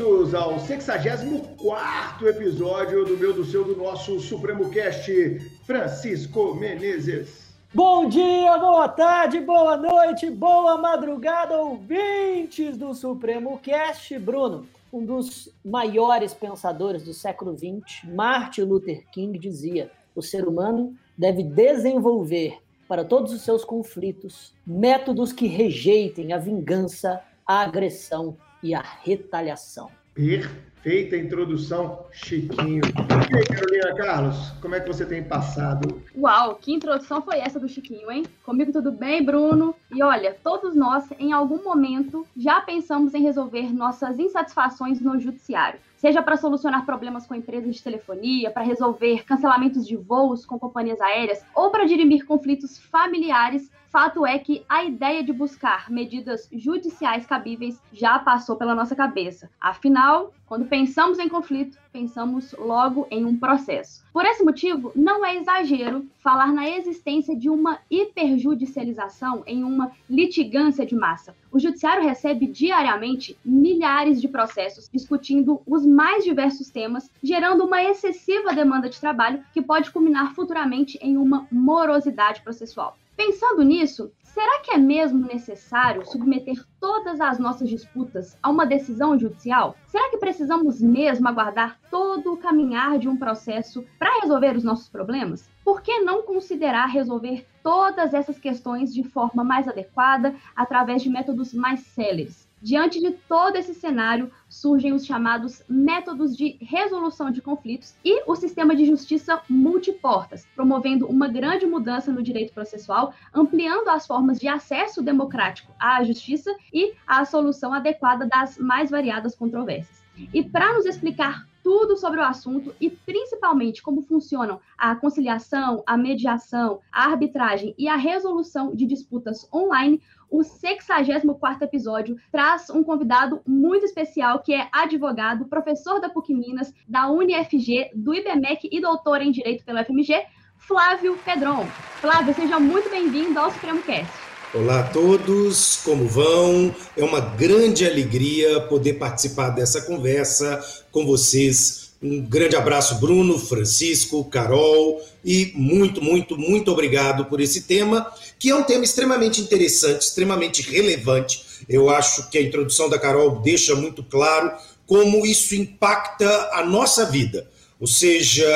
[0.00, 7.54] bem-vindos ao 64 episódio do meu, do seu, do nosso Supremo Cast, Francisco Menezes.
[7.74, 14.18] Bom dia, boa tarde, boa noite, boa madrugada, ouvintes do Supremo Cast.
[14.18, 20.96] Bruno, um dos maiores pensadores do século XX, Martin Luther King, dizia: o ser humano
[21.16, 28.74] deve desenvolver para todos os seus conflitos métodos que rejeitem a vingança, a agressão e
[28.74, 29.90] a retaliação.
[30.14, 32.82] Perfeita introdução, Chiquinho.
[33.30, 36.02] E aí, Carolina Carlos, como é que você tem passado?
[36.16, 38.24] Uau, que introdução foi essa do Chiquinho, hein?
[38.44, 39.74] Comigo tudo bem, Bruno?
[39.90, 45.78] E olha, todos nós, em algum momento, já pensamos em resolver nossas insatisfações no judiciário
[46.00, 50.98] seja para solucionar problemas com empresas de telefonia, para resolver cancelamentos de voos com companhias
[50.98, 57.26] aéreas ou para dirimir conflitos familiares, fato é que a ideia de buscar medidas judiciais
[57.26, 59.50] cabíveis já passou pela nossa cabeça.
[59.60, 64.04] Afinal, quando pensamos em conflito, pensamos logo em um processo.
[64.12, 70.86] Por esse motivo, não é exagero falar na existência de uma hiperjudicialização em uma litigância
[70.86, 71.34] de massa.
[71.50, 78.52] O judiciário recebe diariamente milhares de processos discutindo os mais diversos temas, gerando uma excessiva
[78.52, 82.96] demanda de trabalho que pode culminar futuramente em uma morosidade processual.
[83.22, 89.18] Pensando nisso, será que é mesmo necessário submeter todas as nossas disputas a uma decisão
[89.18, 89.76] judicial?
[89.86, 94.88] Será que precisamos mesmo aguardar todo o caminhar de um processo para resolver os nossos
[94.88, 95.50] problemas?
[95.62, 101.52] Por que não considerar resolver todas essas questões de forma mais adequada através de métodos
[101.52, 102.49] mais céleres?
[102.62, 108.36] Diante de todo esse cenário, surgem os chamados métodos de resolução de conflitos e o
[108.36, 114.46] sistema de justiça multiportas, promovendo uma grande mudança no direito processual, ampliando as formas de
[114.46, 120.04] acesso democrático à justiça e à solução adequada das mais variadas controvérsias.
[120.34, 125.96] E para nos explicar tudo sobre o assunto e principalmente como funcionam a conciliação, a
[125.96, 130.00] mediação, a arbitragem e a resolução de disputas online,
[130.30, 136.72] o 64 episódio traz um convidado muito especial que é advogado, professor da PUC Minas,
[136.88, 140.24] da UniFG, do IBMEC e doutor em Direito pela FMG,
[140.56, 141.66] Flávio Pedron.
[142.00, 144.29] Flávio, seja muito bem-vindo ao Supremo Cast.
[144.52, 146.74] Olá a todos, como vão?
[146.96, 151.92] É uma grande alegria poder participar dessa conversa com vocês.
[152.02, 158.50] Um grande abraço, Bruno, Francisco, Carol, e muito, muito, muito obrigado por esse tema, que
[158.50, 161.44] é um tema extremamente interessante, extremamente relevante.
[161.68, 164.50] Eu acho que a introdução da Carol deixa muito claro
[164.84, 168.48] como isso impacta a nossa vida, ou seja,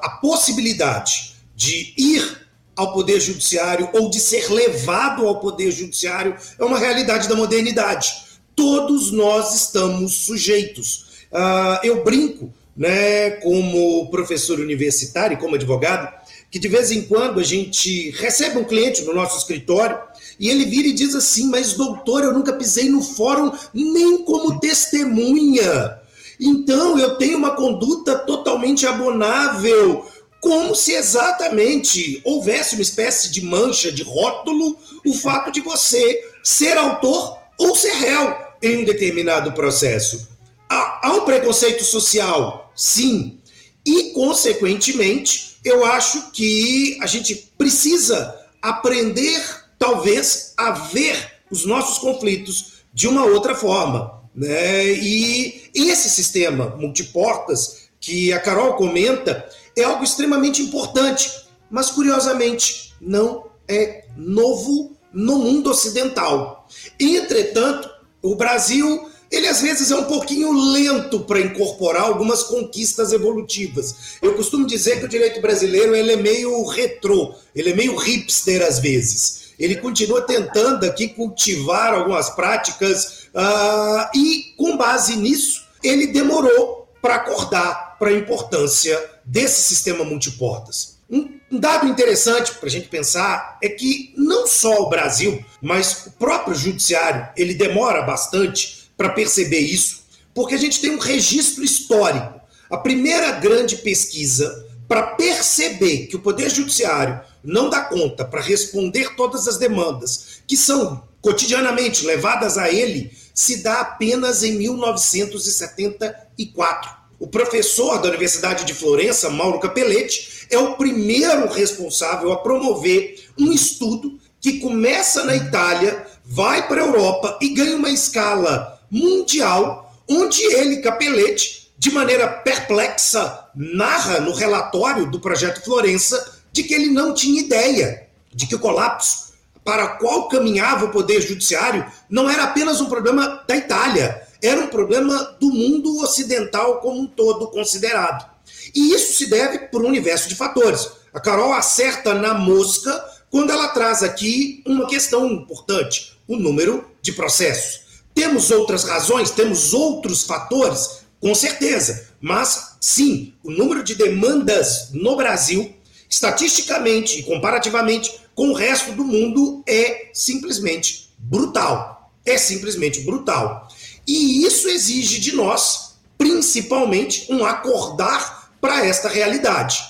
[0.00, 2.40] a possibilidade de ir
[2.76, 8.12] ao Poder Judiciário ou de ser levado ao Poder Judiciário é uma realidade da modernidade.
[8.54, 11.24] Todos nós estamos sujeitos.
[11.32, 16.12] Uh, eu brinco, né, como professor universitário, como advogado,
[16.50, 19.98] que de vez em quando a gente recebe um cliente no nosso escritório
[20.38, 24.58] e ele vira e diz assim: Mas doutor, eu nunca pisei no fórum nem como
[24.58, 25.98] testemunha.
[26.40, 30.06] Então eu tenho uma conduta totalmente abonável
[30.40, 36.76] como se exatamente houvesse uma espécie de mancha, de rótulo, o fato de você ser
[36.76, 40.28] autor ou ser réu em um determinado processo.
[40.68, 42.72] Há, há um preconceito social?
[42.74, 43.38] Sim.
[43.84, 49.42] E, consequentemente, eu acho que a gente precisa aprender,
[49.78, 54.20] talvez, a ver os nossos conflitos de uma outra forma.
[54.34, 54.92] Né?
[54.92, 61.30] E esse sistema multiportas que a Carol comenta, é algo extremamente importante,
[61.70, 66.68] mas curiosamente não é novo no mundo ocidental.
[66.98, 67.88] Entretanto,
[68.22, 74.16] o Brasil, ele às vezes é um pouquinho lento para incorporar algumas conquistas evolutivas.
[74.20, 78.62] Eu costumo dizer que o direito brasileiro ele é meio retrô, ele é meio hipster
[78.62, 79.50] às vezes.
[79.58, 87.16] Ele continua tentando aqui cultivar algumas práticas uh, e, com base nisso, ele demorou para
[87.16, 90.96] acordar para a importância desse sistema multiportas.
[91.10, 96.12] Um dado interessante para a gente pensar é que não só o Brasil, mas o
[96.12, 102.40] próprio judiciário, ele demora bastante para perceber isso, porque a gente tem um registro histórico.
[102.70, 109.14] A primeira grande pesquisa para perceber que o Poder Judiciário não dá conta para responder
[109.14, 116.99] todas as demandas que são cotidianamente levadas a ele se dá apenas em 1974.
[117.20, 123.52] O professor da Universidade de Florença, Mauro Capelletti, é o primeiro responsável a promover um
[123.52, 130.42] estudo que começa na Itália, vai para a Europa e ganha uma escala mundial, onde
[130.42, 137.12] ele, Capelete, de maneira perplexa, narra no relatório do projeto Florença de que ele não
[137.12, 142.80] tinha ideia de que o colapso para qual caminhava o poder judiciário não era apenas
[142.80, 148.28] um problema da Itália, era um problema do mundo ocidental como um todo considerado.
[148.74, 150.88] E isso se deve por um universo de fatores.
[151.12, 152.92] A Carol acerta na mosca
[153.30, 157.80] quando ela traz aqui uma questão importante: o número de processos.
[158.14, 165.16] Temos outras razões, temos outros fatores, com certeza, mas sim, o número de demandas no
[165.16, 165.74] Brasil,
[166.08, 172.12] estatisticamente e comparativamente com o resto do mundo, é simplesmente brutal.
[172.24, 173.68] É simplesmente brutal.
[174.06, 179.82] E isso exige de nós, principalmente, um acordar para esta realidade.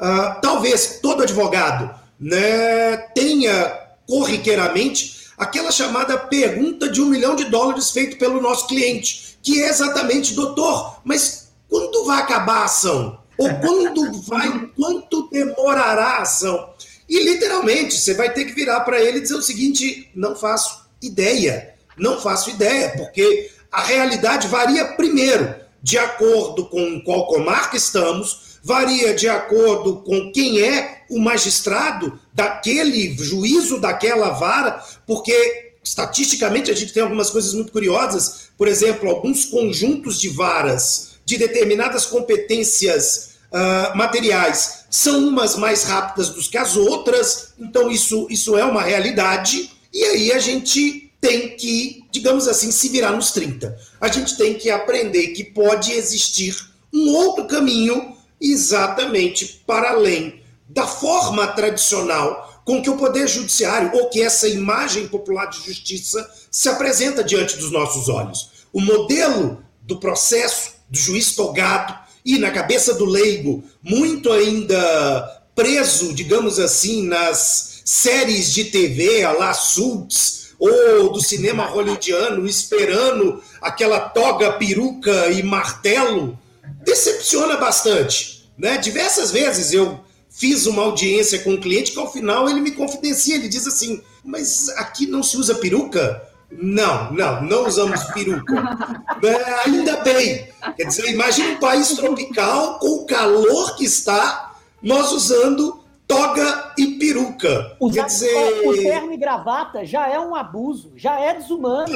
[0.00, 7.90] Uh, talvez todo advogado né, tenha corriqueiramente aquela chamada pergunta de um milhão de dólares
[7.90, 13.18] feito pelo nosso cliente, que é exatamente, doutor, mas quando vai acabar a ação?
[13.38, 16.70] Ou quando vai, quanto demorará a ação?
[17.08, 20.86] E literalmente, você vai ter que virar para ele e dizer o seguinte: não faço
[21.00, 28.58] ideia, não faço ideia, porque a realidade varia primeiro de acordo com qual comarca estamos,
[28.62, 36.74] varia de acordo com quem é o magistrado daquele juízo, daquela vara, porque estatisticamente a
[36.74, 43.32] gente tem algumas coisas muito curiosas, por exemplo, alguns conjuntos de varas de determinadas competências
[43.50, 48.82] uh, materiais são umas mais rápidas do que as outras, então isso, isso é uma
[48.82, 53.78] realidade, e aí a gente tem que, digamos assim, se virar nos 30.
[54.00, 56.56] A gente tem que aprender que pode existir
[56.92, 64.10] um outro caminho exatamente para além da forma tradicional com que o poder judiciário ou
[64.10, 68.50] que essa imagem popular de justiça se apresenta diante dos nossos olhos.
[68.72, 76.12] O modelo do processo do juiz togado e na cabeça do leigo, muito ainda preso,
[76.12, 83.98] digamos assim, nas séries de TV, a la Suits, ou do cinema hollywoodiano, esperando aquela
[83.98, 86.38] toga, peruca e martelo,
[86.84, 88.48] decepciona bastante.
[88.56, 88.78] Né?
[88.78, 89.98] Diversas vezes eu
[90.30, 94.00] fiz uma audiência com um cliente que ao final ele me confidencia, ele diz assim,
[94.24, 96.22] mas aqui não se usa peruca?
[96.50, 98.52] Não, não, não usamos peruca.
[99.24, 100.48] É, ainda bem.
[100.76, 105.81] Quer dizer, imagine um país tropical com o calor que está, nós usando
[106.12, 107.76] toga e peruca.
[107.80, 108.68] Usar, Quer dizer...
[108.68, 111.92] O terno e gravata já é um abuso, já é desumano.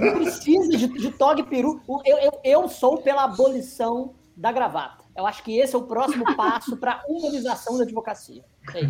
[0.00, 1.82] Não precisa de, de toga e peruca.
[2.04, 5.04] Eu, eu, eu sou pela abolição da gravata.
[5.16, 8.42] Eu acho que esse é o próximo passo para a humanização da advocacia.
[8.74, 8.80] É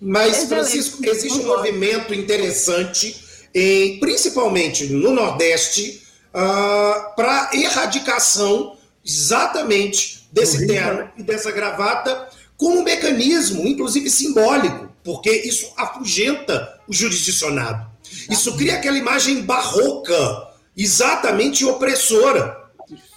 [0.00, 10.66] Mas, Francisco, existe um movimento interessante, em, principalmente no Nordeste, uh, para erradicação exatamente desse
[10.66, 17.94] terno e dessa gravata como um mecanismo, inclusive simbólico, porque isso afugenta o jurisdicionado.
[18.30, 22.56] Isso cria aquela imagem barroca, exatamente opressora.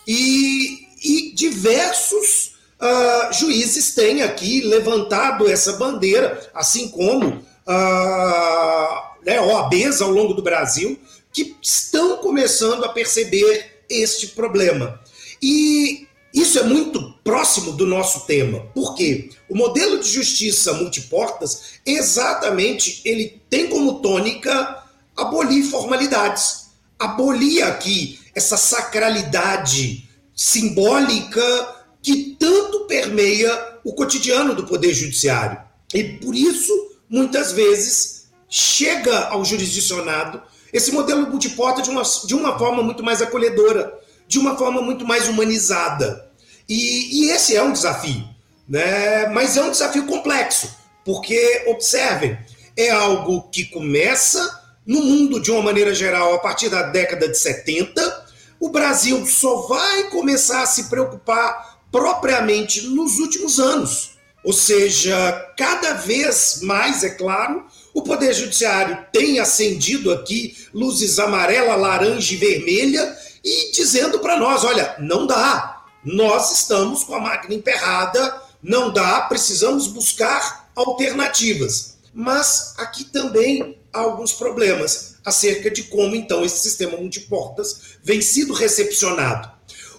[0.07, 10.01] E, e diversos uh, juízes têm aqui levantado essa bandeira, assim como uh, né, OABs
[10.01, 10.97] ao longo do Brasil,
[11.31, 14.99] que estão começando a perceber este problema.
[15.41, 16.06] E
[16.41, 18.59] isso é muito próximo do nosso tema.
[18.73, 19.29] Por quê?
[19.49, 24.83] O modelo de justiça multiportas, exatamente, ele tem como tônica
[25.15, 26.67] abolir formalidades.
[26.99, 35.59] Abolir aqui essa sacralidade simbólica que tanto permeia o cotidiano do poder judiciário.
[35.94, 36.73] E por isso,
[37.09, 40.41] muitas vezes, chega ao jurisdicionado
[40.73, 45.06] esse modelo multiporta de uma, de uma forma muito mais acolhedora de uma forma muito
[45.06, 46.26] mais humanizada.
[46.68, 48.24] E, e esse é um desafio,
[48.68, 49.28] né?
[49.28, 52.38] mas é um desafio complexo, porque, observem,
[52.76, 57.38] é algo que começa no mundo de uma maneira geral a partir da década de
[57.38, 58.26] 70.
[58.59, 64.18] O Brasil só vai começar a se preocupar propriamente nos últimos anos.
[64.44, 71.76] Ou seja, cada vez mais, é claro, o Poder Judiciário tem acendido aqui luzes amarela,
[71.76, 75.76] laranja e vermelha e dizendo para nós: olha, não dá,
[76.07, 81.97] nós estamos com a máquina emperrada, não dá, precisamos buscar alternativas.
[82.14, 88.54] Mas aqui também há alguns problemas acerca de como então esse sistema multiportas vem sido
[88.54, 89.52] recepcionado.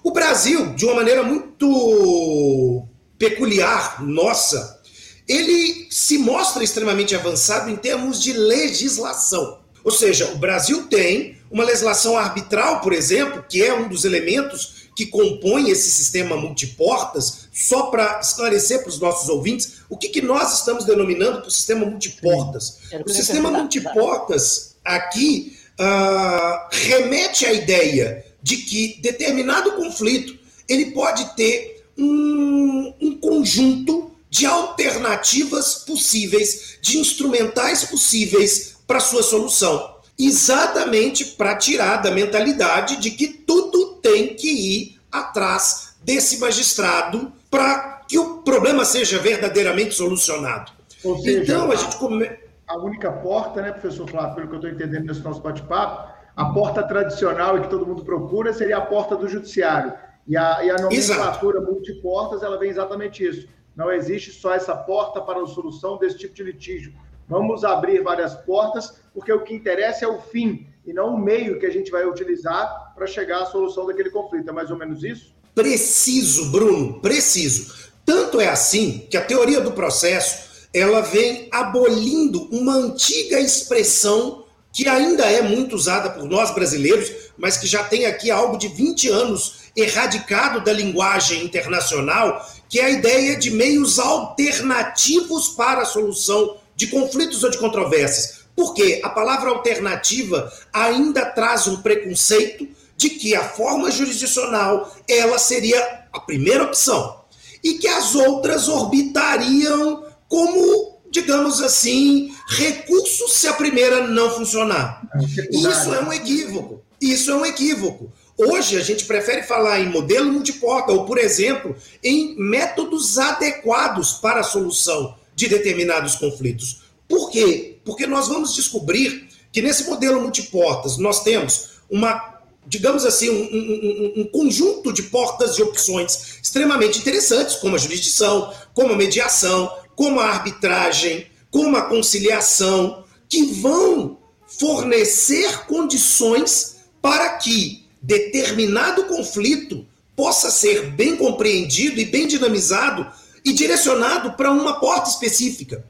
[0.02, 2.86] O Brasil, de uma maneira muito
[3.18, 4.80] peculiar, nossa,
[5.28, 9.60] ele se mostra extremamente avançado em termos de legislação.
[9.84, 14.77] Ou seja, o Brasil tem uma legislação arbitral, por exemplo, que é um dos elementos
[14.98, 20.20] que compõe esse sistema multiportas, só para esclarecer para os nossos ouvintes, o que, que
[20.20, 22.80] nós estamos denominando por sistema multiportas?
[23.06, 30.36] O sistema multiportas aqui uh, remete à ideia de que determinado conflito
[30.68, 39.97] ele pode ter um, um conjunto de alternativas possíveis, de instrumentais possíveis para sua solução
[40.18, 48.02] exatamente para tirar da mentalidade de que tudo tem que ir atrás desse magistrado para
[48.08, 50.72] que o problema seja verdadeiramente solucionado.
[50.88, 52.28] Seja, então, a gente come...
[52.66, 56.44] A única porta, né, professor Flávio, pelo que eu estou entendendo nesse nosso bate-papo, a
[56.46, 59.92] porta tradicional e que todo mundo procura seria a porta do judiciário.
[60.26, 61.72] E a, e a nomenclatura Exato.
[61.72, 63.48] multiportas, ela vem exatamente isso.
[63.74, 66.92] Não existe só essa porta para a solução desse tipo de litígio.
[67.26, 71.58] Vamos abrir várias portas, porque o que interessa é o fim e não o meio
[71.58, 74.48] que a gente vai utilizar para chegar à solução daquele conflito.
[74.48, 75.34] É mais ou menos isso?
[75.56, 77.74] Preciso, Bruno, preciso.
[78.06, 84.86] Tanto é assim que a teoria do processo ela vem abolindo uma antiga expressão que
[84.86, 89.08] ainda é muito usada por nós brasileiros, mas que já tem aqui algo de 20
[89.08, 96.56] anos erradicado da linguagem internacional, que é a ideia de meios alternativos para a solução
[96.76, 98.37] de conflitos ou de controvérsias.
[98.58, 106.08] Porque a palavra alternativa ainda traz um preconceito de que a forma jurisdicional ela seria
[106.12, 107.20] a primeira opção
[107.62, 115.08] e que as outras orbitariam como, digamos assim, recursos se a primeira não funcionar.
[115.14, 116.82] É Isso é um equívoco.
[117.00, 118.12] Isso é um equívoco.
[118.36, 124.40] Hoje a gente prefere falar em modelo multiporta ou, por exemplo, em métodos adequados para
[124.40, 126.88] a solução de determinados conflitos.
[127.08, 127.77] Por quê?
[127.88, 134.20] Porque nós vamos descobrir que nesse modelo multiportas nós temos uma, digamos assim, um, um,
[134.20, 140.20] um, conjunto de portas e opções extremamente interessantes, como a jurisdição, como a mediação, como
[140.20, 150.90] a arbitragem, como a conciliação, que vão fornecer condições para que determinado conflito possa ser
[150.90, 153.10] bem compreendido e bem dinamizado
[153.42, 155.82] e direcionado para uma porta específica.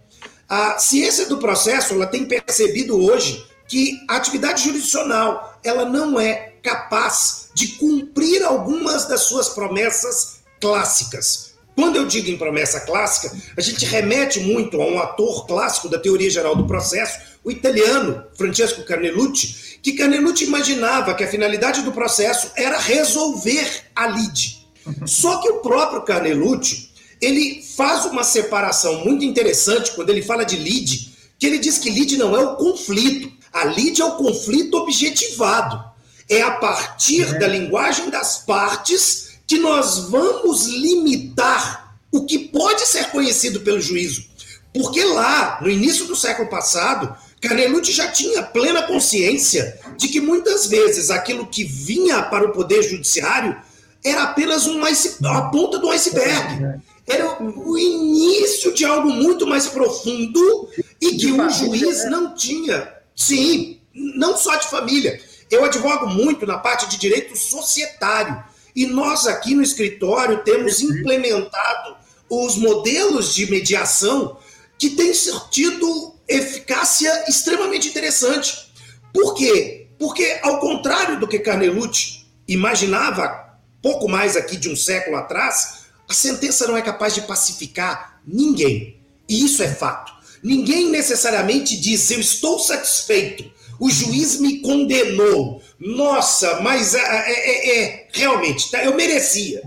[0.48, 6.54] A ciência do processo ela tem percebido hoje que a atividade jurisdicional ela não é
[6.62, 11.52] capaz de cumprir algumas das suas promessas clássicas.
[11.74, 15.98] Quando eu digo em promessa clássica, a gente remete muito a um ator clássico da
[15.98, 21.92] teoria geral do processo, o italiano Francesco Carnelucci, que Carnelucci imaginava que a finalidade do
[21.92, 24.66] processo era resolver a lide.
[25.04, 26.88] Só que o próprio Carnelucci
[27.20, 31.90] ele faz uma separação muito interessante quando ele fala de lead, que ele diz que
[31.90, 33.30] lead não é o conflito.
[33.52, 35.82] A lead é o conflito objetivado.
[36.28, 37.38] É a partir é.
[37.38, 44.24] da linguagem das partes que nós vamos limitar o que pode ser conhecido pelo juízo.
[44.72, 50.66] Porque lá, no início do século passado, Carnelucci já tinha plena consciência de que muitas
[50.66, 53.56] vezes aquilo que vinha para o poder judiciário
[54.04, 56.80] era apenas um a ponta do iceberg.
[57.08, 60.68] Era o início de algo muito mais profundo
[61.00, 62.10] e que um juiz né?
[62.10, 62.92] não tinha.
[63.16, 65.20] Sim, não só de família.
[65.50, 68.44] Eu advogo muito na parte de direito societário.
[68.76, 71.96] E nós aqui no escritório temos implementado
[72.30, 74.36] os modelos de mediação
[74.78, 75.12] que têm
[75.50, 78.70] tido eficácia extremamente interessante.
[79.12, 79.88] Por quê?
[79.98, 85.77] Porque, ao contrário do que Carnelucci imaginava pouco mais aqui de um século atrás,
[86.08, 88.98] a sentença não é capaz de pacificar ninguém.
[89.28, 90.12] E isso é fato.
[90.42, 93.50] Ninguém necessariamente diz eu estou satisfeito.
[93.78, 95.62] O juiz me condenou.
[95.78, 99.62] Nossa, mas é, é, é, é realmente, tá, eu merecia.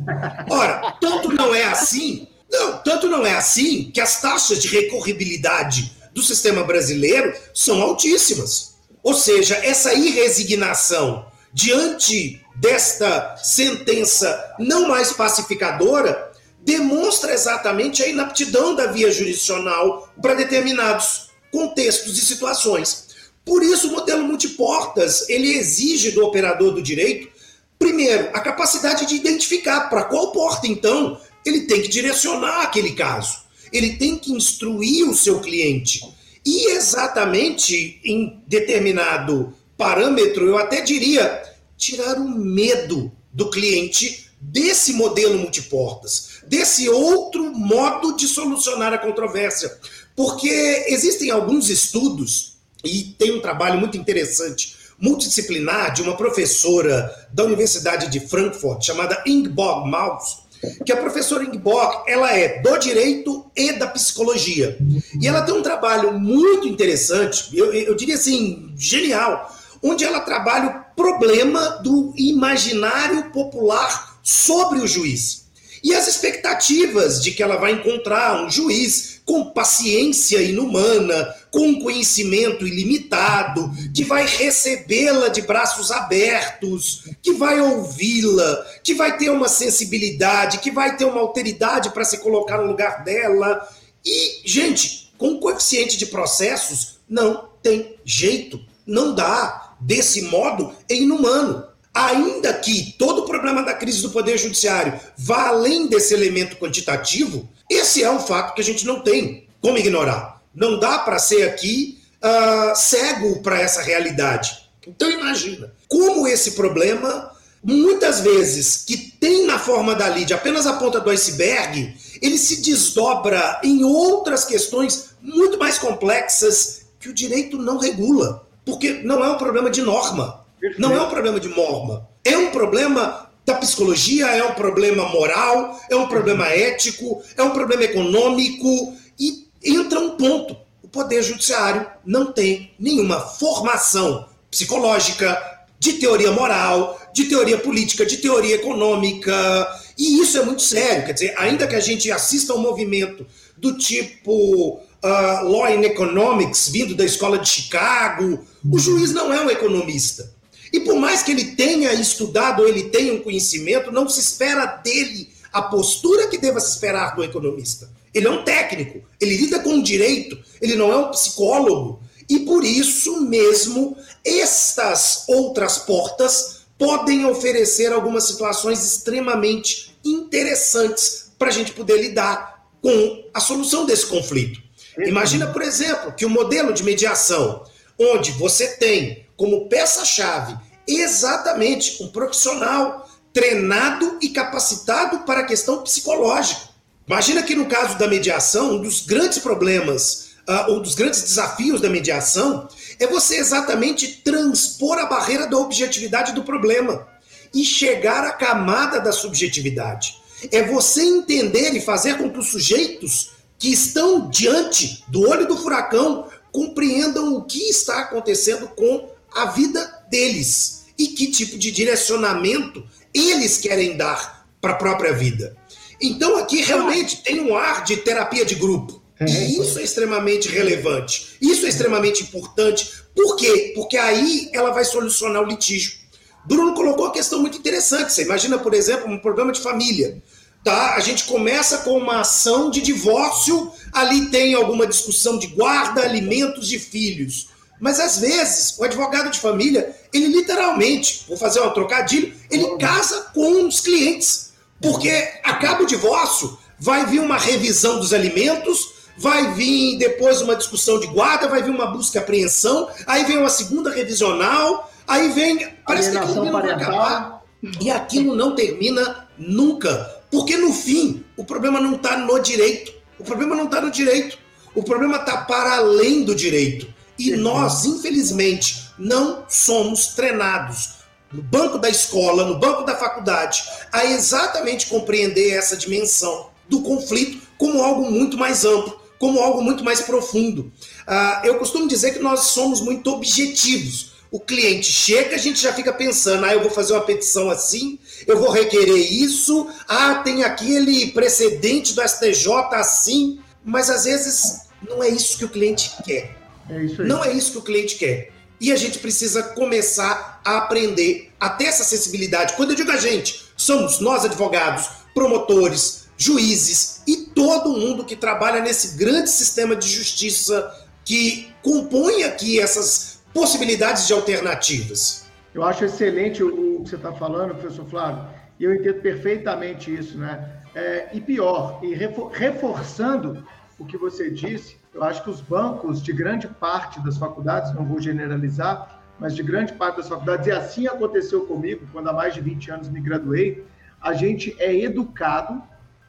[0.50, 5.91] Ora, tanto não é assim, não, tanto não é assim que as taxas de recorribilidade
[6.13, 8.75] do sistema brasileiro são altíssimas.
[9.01, 16.30] Ou seja, essa irresignação diante desta sentença não mais pacificadora
[16.63, 23.10] demonstra exatamente a inaptidão da via jurisdicional para determinados contextos e situações.
[23.44, 27.30] Por isso, o modelo multiportas ele exige do operador do direito,
[27.77, 33.39] primeiro, a capacidade de identificar para qual porta, então, ele tem que direcionar aquele caso.
[33.74, 36.01] Ele tem que instruir o seu cliente.
[36.46, 41.41] E exatamente em determinado parâmetro, eu até diria,
[41.77, 49.72] tirar o medo do cliente desse modelo multiportas desse outro modo de solucionar a controvérsia.
[50.13, 57.43] Porque existem alguns estudos, e tem um trabalho muito interessante multidisciplinar de uma professora da
[57.43, 60.43] Universidade de Frankfurt, chamada Ingeborg Maus,
[60.86, 64.77] que a professora Ingeborg, ela é do direito e da psicologia.
[65.20, 70.70] E ela tem um trabalho muito interessante, eu, eu diria assim, genial, onde ela trabalha
[70.70, 75.40] o problema do imaginário popular sobre o juiz.
[75.83, 82.67] E as expectativas de que ela vai encontrar um juiz com paciência inumana, com conhecimento
[82.67, 90.59] ilimitado, que vai recebê-la de braços abertos, que vai ouvi-la, que vai ter uma sensibilidade,
[90.59, 93.67] que vai ter uma alteridade para se colocar no lugar dela.
[94.05, 99.75] E, gente, com coeficiente de processos, não tem jeito, não dá.
[99.79, 101.70] Desse modo, é inumano.
[101.93, 107.50] Ainda que todo o problema da crise do Poder Judiciário vá além desse elemento quantitativo,
[107.69, 110.41] esse é um fato que a gente não tem como ignorar.
[110.55, 114.69] Não dá para ser aqui uh, cego para essa realidade.
[114.88, 117.31] Então imagina como esse problema,
[117.62, 122.62] muitas vezes, que tem na forma da lide apenas a ponta do iceberg, ele se
[122.62, 128.48] desdobra em outras questões muito mais complexas que o direito não regula.
[128.65, 130.80] Porque não é um problema de norma, Perfeito.
[130.80, 132.08] Não é um problema de morma.
[132.24, 137.50] É um problema da psicologia, é um problema moral, é um problema ético, é um
[137.50, 138.96] problema econômico.
[139.20, 145.41] E entra um ponto: o Poder Judiciário não tem nenhuma formação psicológica,
[145.80, 149.68] de teoria moral, de teoria política, de teoria econômica.
[149.98, 151.06] E isso é muito sério.
[151.06, 153.25] Quer dizer, ainda que a gente assista a um movimento
[153.58, 159.41] do tipo uh, Law in Economics, vindo da escola de Chicago, o juiz não é
[159.41, 160.32] um economista.
[160.71, 165.29] E por mais que ele tenha estudado, ele tenha um conhecimento, não se espera dele
[165.51, 167.89] a postura que deva se esperar do economista.
[168.13, 172.01] Ele é um técnico, ele lida com o direito, ele não é um psicólogo.
[172.29, 181.51] E por isso mesmo, estas outras portas podem oferecer algumas situações extremamente interessantes para a
[181.51, 184.62] gente poder lidar com a solução desse conflito.
[184.99, 187.63] Imagina, por exemplo, que o modelo de mediação,
[187.99, 190.56] onde você tem como peça-chave
[190.88, 196.69] exatamente um profissional treinado e capacitado para a questão psicológica.
[197.08, 201.82] Imagina que no caso da mediação, um dos grandes problemas, uh, um dos grandes desafios
[201.82, 202.67] da mediação
[202.99, 207.08] é você exatamente transpor a barreira da objetividade do problema
[207.51, 210.21] e chegar à camada da subjetividade.
[210.51, 215.58] É você entender e fazer com que os sujeitos que estão diante do olho do
[215.58, 222.84] furacão compreendam o que está acontecendo com a vida deles e que tipo de direcionamento
[223.13, 225.56] eles querem dar para a própria vida.
[226.00, 229.02] Então aqui realmente tem um ar de terapia de grupo.
[229.20, 229.46] E é.
[229.62, 231.38] isso é extremamente relevante.
[231.39, 232.91] Isso é extremamente importante.
[233.15, 233.72] Por quê?
[233.76, 236.02] Porque aí ela vai solucionar o litígio.
[236.44, 238.12] Bruno colocou uma questão muito interessante.
[238.12, 240.22] Você imagina, por exemplo, um problema de família.
[240.63, 240.96] Tá?
[240.96, 246.67] A gente começa com uma ação de divórcio, ali tem alguma discussão de guarda, alimentos
[246.67, 247.50] de filhos.
[247.82, 253.32] Mas às vezes, o advogado de família, ele literalmente, vou fazer um trocadilho, ele casa
[253.34, 254.52] com os clientes.
[254.80, 255.10] Porque
[255.44, 261.08] acaba o divórcio, vai vir uma revisão dos alimentos, vai vir depois uma discussão de
[261.08, 265.67] guarda, vai vir uma busca e apreensão, aí vem uma segunda revisional, aí vem.
[265.86, 267.41] Parece que aquilo não vai acabar.
[267.80, 270.22] E aquilo não termina nunca.
[270.30, 272.94] Porque no fim, o problema não está no direito.
[273.20, 274.38] O problema não está no direito.
[274.74, 276.90] O problema está para além do direito.
[277.23, 284.05] E nós, infelizmente, não somos treinados no banco da escola, no banco da faculdade, a
[284.05, 290.01] exatamente compreender essa dimensão do conflito como algo muito mais amplo, como algo muito mais
[290.01, 290.71] profundo.
[291.07, 294.13] Uh, eu costumo dizer que nós somos muito objetivos.
[294.31, 297.99] O cliente chega, a gente já fica pensando, ah, eu vou fazer uma petição assim,
[298.25, 305.03] eu vou requerer isso, ah, tem aquele precedente do STJ assim, mas às vezes não
[305.03, 306.40] é isso que o cliente quer.
[306.69, 307.08] É isso aí.
[307.08, 308.32] Não é isso que o cliente quer.
[308.60, 312.54] E a gente precisa começar a aprender a ter essa sensibilidade.
[312.54, 318.62] Quando eu digo a gente, somos nós advogados, promotores, juízes e todo mundo que trabalha
[318.62, 320.71] nesse grande sistema de justiça
[321.04, 325.26] que compõe aqui essas possibilidades de alternativas.
[325.54, 328.28] Eu acho excelente o, que você está falando, professor Flávio,
[328.60, 330.62] e eu entendo perfeitamente isso, né?
[330.74, 333.45] É, e pior, e reforçando
[333.78, 337.86] o que você disse, eu acho que os bancos de grande parte das faculdades, não
[337.86, 342.34] vou generalizar, mas de grande parte das faculdades, e assim aconteceu comigo, quando há mais
[342.34, 343.65] de 20 anos me graduei,
[344.01, 345.62] a gente é educado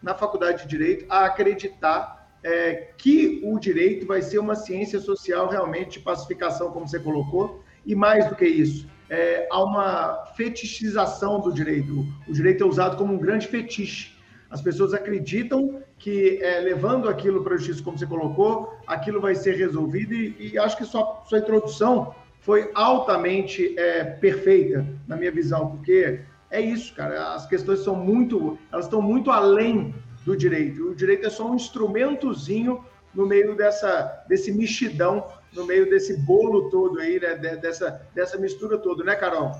[0.03, 5.49] na faculdade de Direito a acreditar é, que o direito vai ser uma ciência social
[5.49, 11.41] realmente de pacificação, como você colocou, E mais do que isso, é, há uma fetichização
[11.41, 12.07] do direito.
[12.29, 14.17] O direito é usado como um grande fetiche.
[14.49, 19.37] As pessoas acreditam que, é, levando aquilo para a justiça, como você colocou, aquilo vai
[19.37, 25.31] ser resolvido, e, e acho que sua, sua introdução foi altamente é, perfeita, na minha
[25.31, 27.35] visão, porque é isso, cara.
[27.35, 29.95] As questões são muito, elas estão muito além
[30.27, 30.91] do direito.
[30.91, 32.85] O direito é só um instrumentozinho
[33.15, 37.37] no meio dessa, desse mexidão, no meio desse bolo todo aí, né?
[37.37, 39.53] Dessa, dessa mistura toda, né, Carol?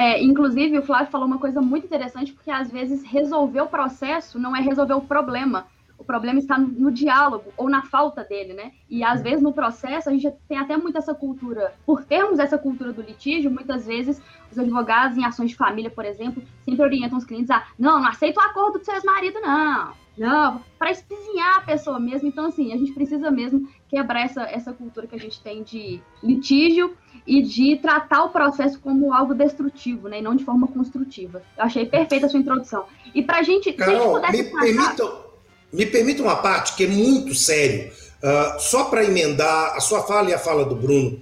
[0.00, 4.38] É, inclusive, o Flávio falou uma coisa muito interessante, porque às vezes resolver o processo
[4.38, 5.66] não é resolver o problema.
[5.98, 8.72] O problema está no, no, diálogo ou na falta dele, né?
[8.88, 12.56] E às vezes no processo a gente tem até muito essa cultura, por termos essa
[12.56, 17.18] cultura do litígio, muitas vezes os advogados em ações de família, por exemplo, sempre orientam
[17.18, 19.92] os clientes a não, não aceito o acordo do seu ex-marido, não.
[20.20, 22.28] Não, para espizinhar a pessoa mesmo.
[22.28, 25.98] Então, assim, a gente precisa mesmo quebrar essa, essa cultura que a gente tem de
[26.22, 26.94] litígio
[27.26, 30.18] e de tratar o processo como algo destrutivo, né?
[30.18, 31.42] E não de forma construtiva.
[31.56, 32.84] Eu achei perfeita a sua introdução.
[33.14, 33.72] E para a gente.
[33.72, 35.24] Carol, me, permitam,
[35.72, 37.90] me permita uma parte que é muito sério.
[38.22, 41.12] Uh, só para emendar a sua fala e a fala do Bruno.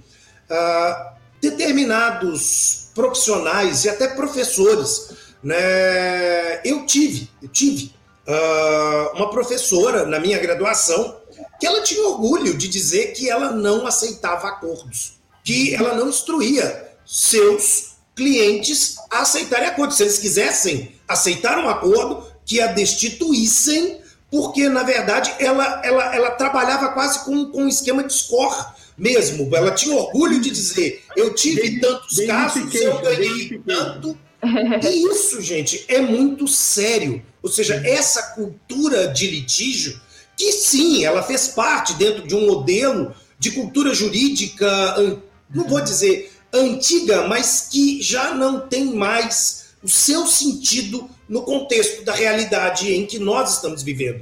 [0.51, 6.59] Uh, determinados profissionais e até professores, né?
[6.65, 7.97] Eu tive, eu tive
[8.29, 11.17] uh, uma professora na minha graduação
[11.59, 16.89] que ela tinha orgulho de dizer que ela não aceitava acordos, que ela não instruía
[17.05, 19.97] seus clientes a aceitarem acordos.
[19.97, 26.31] Se eles quisessem aceitar um acordo, que a destituíssem, porque, na verdade, ela, ela, ela
[26.31, 28.65] trabalhava quase com, com um esquema de score
[28.97, 29.55] mesmo.
[29.55, 34.17] Ela tinha orgulho de dizer: eu tive tantos casos, eu ganhei tanto.
[34.83, 37.21] E isso, gente, é muito sério.
[37.41, 39.99] Ou seja, essa cultura de litígio,
[40.37, 44.95] que sim, ela fez parte dentro de um modelo de cultura jurídica,
[45.53, 52.03] não vou dizer antiga, mas que já não tem mais o seu sentido no contexto
[52.03, 54.21] da realidade em que nós estamos vivendo.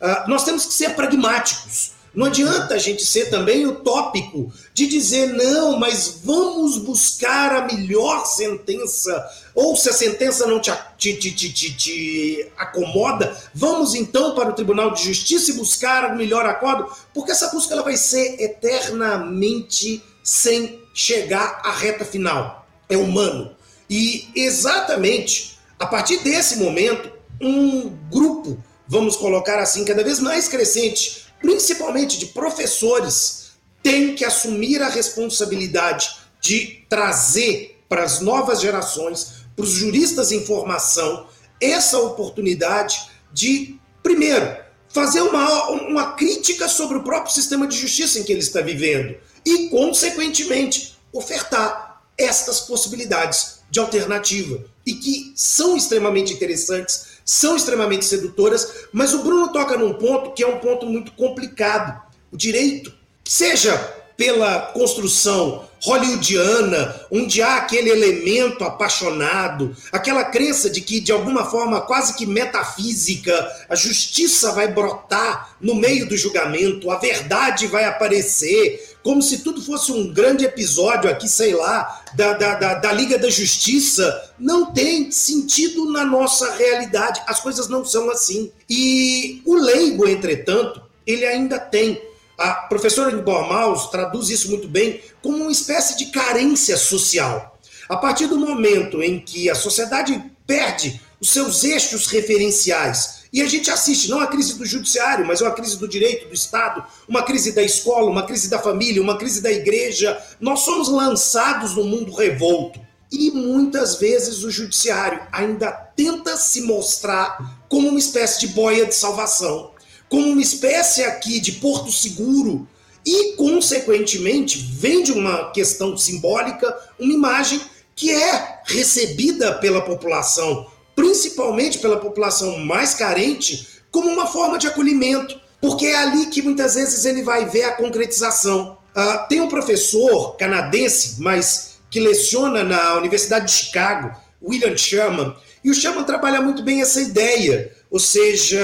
[0.00, 1.92] Uh, nós temos que ser pragmáticos.
[2.14, 8.24] Não adianta a gente ser também utópico de dizer, não, mas vamos buscar a melhor
[8.26, 14.50] sentença, ou se a sentença não te, te, te, te, te acomoda, vamos então para
[14.50, 18.40] o Tribunal de Justiça e buscar o melhor acordo, porque essa busca ela vai ser
[18.40, 22.66] eternamente sem chegar à reta final.
[22.88, 23.54] É humano.
[23.88, 31.26] E exatamente a partir desse momento, um grupo, vamos colocar assim, cada vez mais crescente,
[31.40, 39.64] principalmente de professores, tem que assumir a responsabilidade de trazer para as novas gerações, para
[39.64, 41.26] os juristas em formação,
[41.60, 44.56] essa oportunidade de, primeiro,
[44.88, 49.16] fazer uma, uma crítica sobre o próprio sistema de justiça em que ele está vivendo
[49.44, 58.86] e, consequentemente, ofertar estas possibilidades de alternativa e que são extremamente interessantes são extremamente sedutoras,
[58.90, 62.00] mas o Bruno toca num ponto que é um ponto muito complicado.
[62.32, 62.90] O direito,
[63.22, 63.76] seja
[64.18, 71.80] pela construção hollywoodiana, onde há aquele elemento apaixonado, aquela crença de que, de alguma forma
[71.82, 78.96] quase que metafísica, a justiça vai brotar no meio do julgamento, a verdade vai aparecer,
[79.04, 83.16] como se tudo fosse um grande episódio aqui, sei lá, da, da, da, da Liga
[83.18, 87.22] da Justiça, não tem sentido na nossa realidade.
[87.24, 88.50] As coisas não são assim.
[88.68, 92.07] E o leigo, entretanto, ele ainda tem.
[92.38, 97.58] A professora de Bormaus traduz isso muito bem como uma espécie de carência social.
[97.88, 103.46] A partir do momento em que a sociedade perde os seus eixos referenciais, e a
[103.46, 107.24] gente assiste não a crise do judiciário, mas uma crise do direito do Estado, uma
[107.24, 110.16] crise da escola, uma crise da família, uma crise da igreja.
[110.40, 112.80] Nós somos lançados no mundo revolto.
[113.10, 118.94] E muitas vezes o judiciário ainda tenta se mostrar como uma espécie de boia de
[118.94, 119.72] salvação,
[120.08, 122.66] como uma espécie aqui de porto seguro
[123.04, 127.60] e, consequentemente, vende uma questão simbólica, uma imagem
[127.94, 130.66] que é recebida pela população
[130.98, 136.74] principalmente pela população mais carente, como uma forma de acolhimento, porque é ali que muitas
[136.74, 138.76] vezes ele vai ver a concretização.
[138.96, 144.10] Uh, tem um professor canadense, mas que leciona na Universidade de Chicago,
[144.42, 148.60] William Sherman, e o Sherman trabalha muito bem essa ideia, ou seja,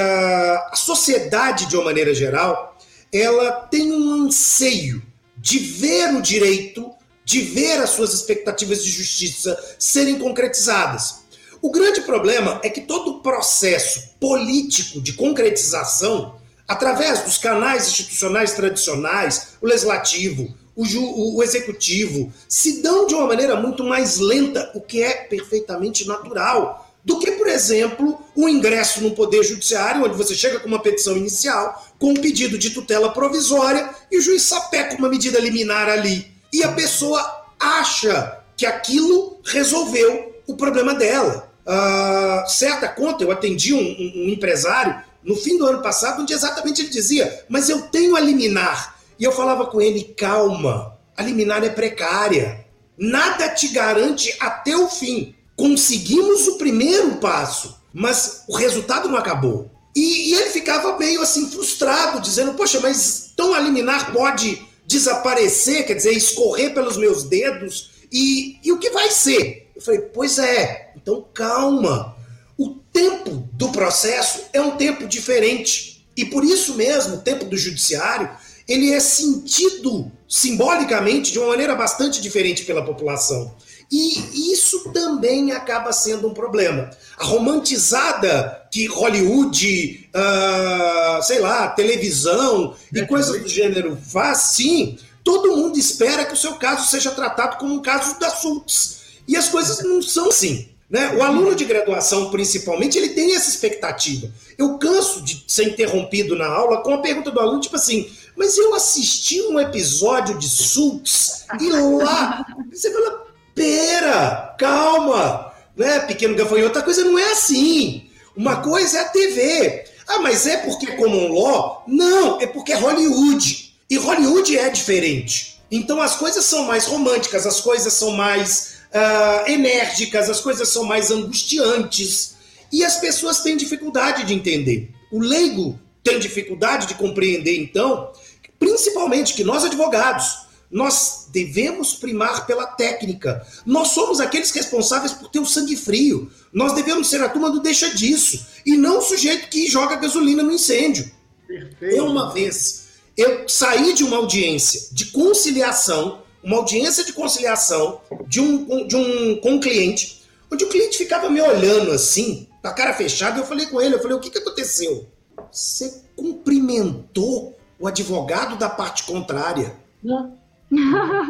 [0.70, 2.76] a sociedade de uma maneira geral,
[3.12, 5.02] ela tem um anseio
[5.36, 6.90] de ver o direito,
[7.24, 11.24] de ver as suas expectativas de justiça serem concretizadas.
[11.62, 16.36] O grande problema é que todo o processo político de concretização,
[16.68, 23.26] através dos canais institucionais tradicionais, o legislativo, o, ju, o, executivo se dão de uma
[23.26, 29.02] maneira muito mais lenta, o que é perfeitamente natural, do que, por exemplo, o ingresso
[29.02, 33.12] no Poder Judiciário, onde você chega com uma petição inicial, com um pedido de tutela
[33.12, 36.26] provisória, e o juiz sapeca uma medida liminar ali.
[36.52, 41.52] E a pessoa acha que aquilo resolveu o problema dela.
[41.66, 46.32] Uh, certa conta, eu atendi um, um, um empresário no fim do ano passado, onde
[46.32, 51.22] exatamente ele dizia: Mas eu tenho a liminar e eu falava com ele: calma, a
[51.22, 52.64] liminar é precária.
[52.96, 55.34] Nada te garante até o fim.
[55.56, 59.70] Conseguimos o primeiro passo, mas o resultado não acabou.
[59.94, 65.86] E, e ele ficava meio assim frustrado, dizendo: Poxa, mas então a liminar pode desaparecer,
[65.86, 69.70] quer dizer, escorrer pelos meus dedos, e, e o que vai ser?
[69.74, 72.14] Eu falei: Pois é, então calma.
[72.56, 76.06] O tempo do processo é um tempo diferente.
[76.16, 78.30] E por isso mesmo, o tempo do judiciário
[78.66, 83.54] ele é sentido simbolicamente de uma maneira bastante diferente pela população.
[83.90, 86.90] E isso também acaba sendo um problema.
[87.16, 95.56] A romantizada que Hollywood, uh, sei lá, televisão e coisas do gênero faz, sim, todo
[95.56, 99.02] mundo espera que o seu caso seja tratado como um caso da SUTS.
[99.26, 100.68] E as coisas não são assim.
[100.88, 101.14] Né?
[101.16, 104.30] O aluno de graduação, principalmente, ele tem essa expectativa.
[104.58, 108.58] Eu canso de ser interrompido na aula com a pergunta do aluno, tipo assim, mas
[108.58, 116.78] eu assisti um episódio de Suits e lá você fala: pera, calma, né, pequeno gafanhoto,
[116.78, 118.08] a coisa não é assim.
[118.36, 119.84] Uma coisa é a TV.
[120.06, 121.84] Ah, mas é porque é common law?
[121.86, 123.74] Não, é porque é Hollywood.
[123.88, 125.60] E Hollywood é diferente.
[125.70, 130.84] Então as coisas são mais românticas, as coisas são mais uh, enérgicas, as coisas são
[130.84, 132.34] mais angustiantes.
[132.72, 134.90] E as pessoas têm dificuldade de entender.
[135.10, 138.12] O leigo tem dificuldade de compreender, então,
[138.58, 140.43] principalmente que nós advogados,
[140.74, 143.46] nós devemos primar pela técnica.
[143.64, 146.28] Nós somos aqueles responsáveis por ter o sangue frio.
[146.52, 150.42] Nós devemos ser a turma do deixa disso e não o sujeito que joga gasolina
[150.42, 151.08] no incêndio.
[151.46, 151.94] Perfeito.
[151.94, 158.40] Eu, uma vez, eu saí de uma audiência de conciliação, uma audiência de conciliação de
[158.40, 162.72] um, de um, com um cliente, onde o cliente ficava me olhando assim, com a
[162.72, 165.06] cara fechada, e eu falei com ele, eu falei, o que, que aconteceu?
[165.52, 169.76] Você cumprimentou o advogado da parte contrária.
[170.02, 170.42] Não.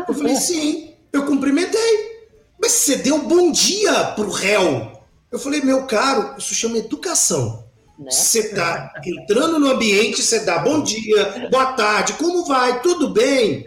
[0.08, 2.14] Eu falei, sim, eu cumprimentei.
[2.60, 4.92] Mas você deu bom dia pro réu.
[5.30, 7.64] Eu falei, meu caro, isso chama educação.
[7.98, 8.10] Né?
[8.10, 12.80] Você está entrando no ambiente, você dá bom dia, boa tarde, como vai?
[12.80, 13.64] Tudo bem?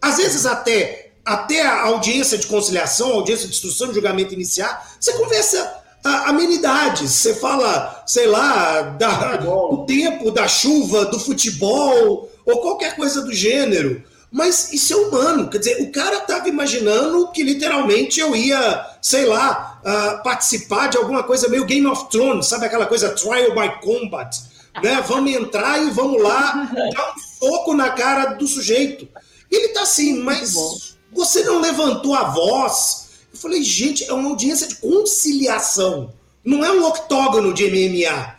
[0.00, 4.96] Às vezes até, até a audiência de conciliação, a audiência de instrução de julgamento iniciar,
[5.00, 7.10] você conversa amenidades.
[7.10, 13.32] Você fala, sei lá, da, do tempo, da chuva, do futebol, ou qualquer coisa do
[13.32, 14.02] gênero.
[14.34, 15.48] Mas isso é humano.
[15.48, 20.96] Quer dizer, o cara estava imaginando que literalmente eu ia, sei lá, uh, participar de
[20.96, 24.36] alguma coisa meio Game of Thrones, sabe aquela coisa trial by combat?
[24.82, 25.00] Né?
[25.06, 29.06] Vamos entrar e vamos lá dar um soco na cara do sujeito.
[29.48, 34.66] Ele tá assim, mas você não levantou a voz, eu falei, gente, é uma audiência
[34.66, 36.12] de conciliação.
[36.44, 38.34] Não é um octógono de MMA.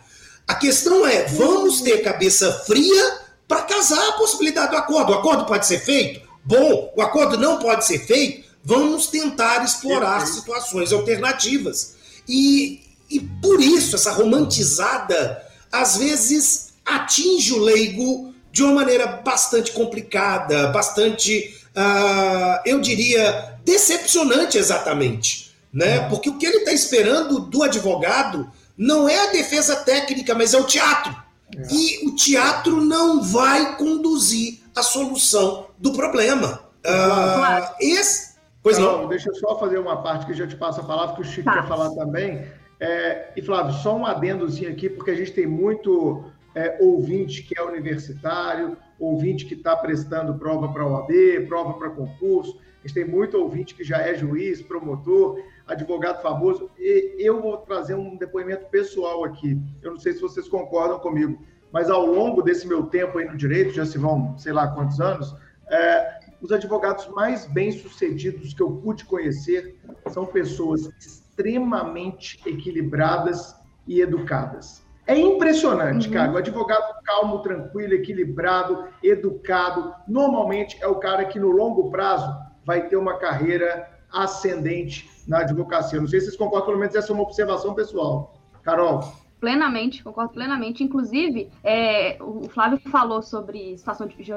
[0.46, 5.12] A questão é, vamos ter cabeça fria para casar a possibilidade do acordo.
[5.12, 6.26] O acordo pode ser feito?
[6.44, 8.46] Bom, o acordo não pode ser feito?
[8.64, 11.94] Vamos tentar explorar situações alternativas.
[12.28, 19.72] E, e por isso, essa romantizada, às vezes, atinge o leigo de uma maneira bastante
[19.72, 26.08] complicada, bastante, uh, eu diria, decepcionante exatamente, né?
[26.08, 30.58] Porque o que ele está esperando do advogado não é a defesa técnica, mas é
[30.58, 31.14] o teatro.
[31.56, 31.66] É.
[31.72, 36.60] E o teatro não vai conduzir a solução do problema.
[36.84, 38.36] Uh, esse...
[38.62, 39.08] Pois não, não.
[39.08, 41.44] Deixa eu só fazer uma parte que já te passo a palavra, que o Chico
[41.44, 41.62] tá.
[41.62, 42.44] quer falar também.
[42.78, 47.58] É, e Flávio, só um adendozinho aqui, porque a gente tem muito é, ouvinte que
[47.58, 51.10] é universitário, ouvinte que está prestando prova para OAB,
[51.48, 56.70] prova para concurso gente tem muito ouvinte que já é juiz, promotor, advogado famoso.
[56.78, 59.60] E eu vou trazer um depoimento pessoal aqui.
[59.82, 61.38] Eu não sei se vocês concordam comigo,
[61.72, 65.00] mas ao longo desse meu tempo aí no direito, já se vão, sei lá quantos
[65.00, 65.34] anos,
[65.68, 73.54] é, os advogados mais bem-sucedidos que eu pude conhecer são pessoas extremamente equilibradas
[73.86, 74.84] e educadas.
[75.06, 76.14] É impressionante, uhum.
[76.14, 76.32] cara.
[76.32, 82.88] O advogado calmo, tranquilo, equilibrado, educado, normalmente é o cara que no longo prazo vai
[82.88, 86.00] ter uma carreira ascendente na advocacia.
[86.00, 88.34] Não sei se vocês concordam, pelo menos essa é uma observação pessoal.
[88.62, 89.00] Carol.
[89.40, 90.82] Plenamente, concordo plenamente.
[90.82, 94.32] Inclusive, é, o Flávio falou sobre situação de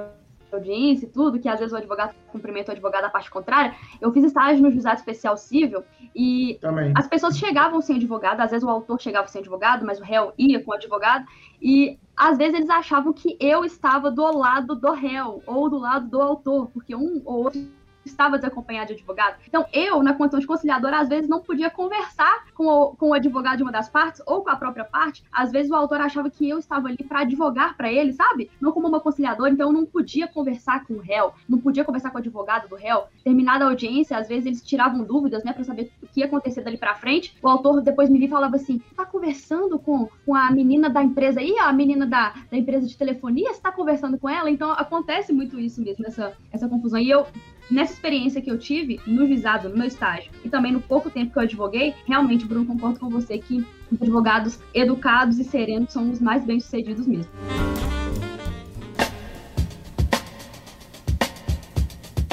[0.51, 4.11] audiência e tudo, que às vezes o advogado cumprimenta o advogado da parte contrária, eu
[4.11, 5.83] fiz estágio no juizado especial civil
[6.15, 6.91] e Também.
[6.95, 10.33] as pessoas chegavam sem advogado, às vezes o autor chegava sem advogado, mas o réu
[10.37, 11.25] ia com o advogado,
[11.61, 16.09] e às vezes eles achavam que eu estava do lado do réu ou do lado
[16.09, 17.61] do autor, porque um ou outro
[18.09, 19.37] estava desacompanhado de advogado.
[19.47, 23.13] Então, eu, na condição de conciliadora, às vezes não podia conversar com o, com o
[23.13, 25.23] advogado de uma das partes ou com a própria parte.
[25.31, 28.49] Às vezes o autor achava que eu estava ali para advogar para ele, sabe?
[28.59, 32.09] Não como uma conciliadora, então eu não podia conversar com o réu, não podia conversar
[32.09, 33.05] com o advogado do réu.
[33.23, 36.61] Terminada a audiência, às vezes eles tiravam dúvidas, né, para saber o que ia acontecer
[36.61, 37.37] dali para frente.
[37.41, 41.03] O autor depois me via e falava assim: tá conversando com, com a menina da
[41.03, 44.49] empresa aí, a menina da, da empresa de telefonia, você tá conversando com ela?
[44.49, 46.99] Então acontece muito isso mesmo, essa, essa confusão.
[46.99, 47.25] E eu
[47.69, 51.31] nessa experiência que eu tive no juizado, no meu estágio, e também no pouco tempo
[51.31, 53.65] que eu advoguei, realmente, Bruno, concordo com você que
[53.99, 57.31] advogados educados e serenos são os mais bem-sucedidos mesmo.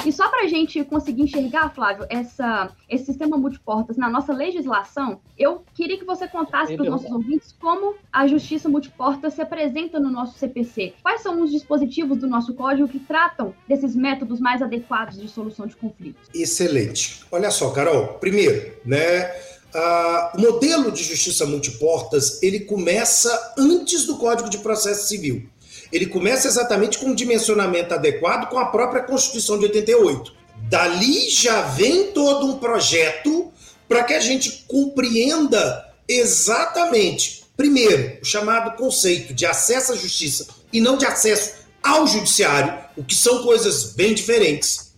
[0.07, 5.19] E só para a gente conseguir enxergar, Flávio, essa, esse sistema multiportas na nossa legislação,
[5.37, 9.99] eu queria que você contasse para os nossos ouvintes como a justiça multiportas se apresenta
[9.99, 10.93] no nosso CPC.
[11.03, 15.67] Quais são os dispositivos do nosso código que tratam desses métodos mais adequados de solução
[15.67, 16.29] de conflitos?
[16.33, 17.25] Excelente.
[17.29, 19.25] Olha só, Carol, primeiro, né?
[19.75, 25.49] Uh, o modelo de justiça multiportas ele começa antes do Código de Processo Civil
[25.91, 30.33] ele começa exatamente com um dimensionamento adequado com a própria Constituição de 88.
[30.69, 33.51] Dali já vem todo um projeto
[33.87, 40.81] para que a gente compreenda exatamente, primeiro, o chamado conceito de acesso à justiça e
[40.81, 44.93] não de acesso ao judiciário, o que são coisas bem diferentes,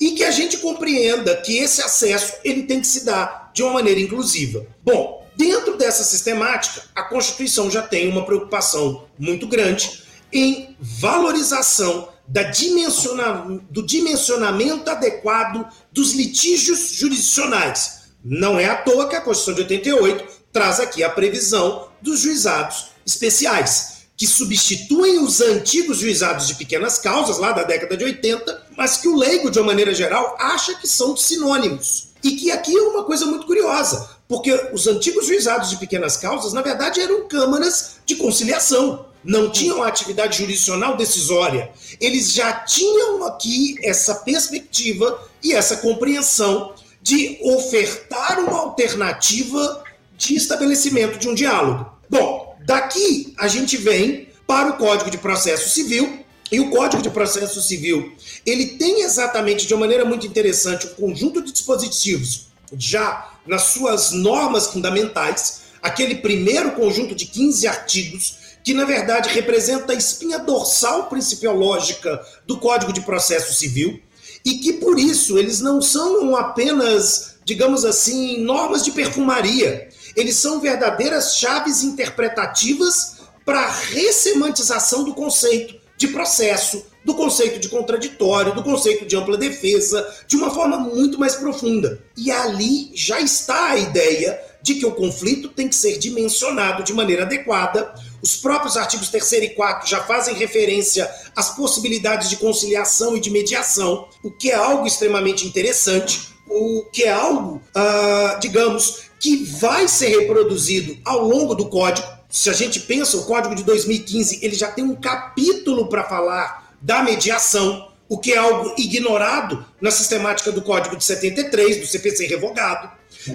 [0.00, 3.72] e que a gente compreenda que esse acesso ele tem que se dar de uma
[3.72, 4.64] maneira inclusiva.
[4.84, 12.42] Bom, dentro dessa sistemática, a Constituição já tem uma preocupação muito grande em valorização da
[12.42, 17.98] dimensiona, do dimensionamento adequado dos litígios jurisdicionais.
[18.22, 22.88] Não é à toa que a Constituição de 88 traz aqui a previsão dos juizados
[23.06, 28.96] especiais, que substituem os antigos juizados de pequenas causas, lá da década de 80, mas
[28.96, 32.08] que o leigo, de uma maneira geral, acha que são sinônimos.
[32.22, 36.52] E que aqui é uma coisa muito curiosa, porque os antigos juizados de pequenas causas,
[36.52, 41.70] na verdade, eram câmaras de conciliação não tinham atividade jurisdicional decisória.
[42.00, 49.82] Eles já tinham aqui essa perspectiva e essa compreensão de ofertar uma alternativa
[50.16, 51.90] de estabelecimento de um diálogo.
[52.08, 57.10] Bom, daqui a gente vem para o Código de Processo Civil, e o Código de
[57.10, 58.12] Processo Civil,
[58.44, 64.12] ele tem exatamente de uma maneira muito interessante um conjunto de dispositivos já nas suas
[64.12, 71.06] normas fundamentais, aquele primeiro conjunto de 15 artigos que na verdade representa a espinha dorsal
[71.06, 74.00] principiológica do Código de Processo Civil,
[74.44, 79.88] e que por isso eles não são apenas, digamos assim, normas de perfumaria.
[80.16, 87.68] Eles são verdadeiras chaves interpretativas para a ressemantização do conceito de processo, do conceito de
[87.68, 92.00] contraditório, do conceito de ampla defesa, de uma forma muito mais profunda.
[92.16, 96.92] E ali já está a ideia de que o conflito tem que ser dimensionado de
[96.92, 97.92] maneira adequada
[98.22, 103.30] os próprios artigos 3 e 4 já fazem referência às possibilidades de conciliação e de
[103.30, 109.86] mediação, o que é algo extremamente interessante, o que é algo, uh, digamos, que vai
[109.86, 112.06] ser reproduzido ao longo do código.
[112.28, 116.74] Se a gente pensa, o código de 2015 ele já tem um capítulo para falar
[116.80, 122.26] da mediação, o que é algo ignorado na sistemática do Código de 73, do CPC
[122.26, 122.90] revogado.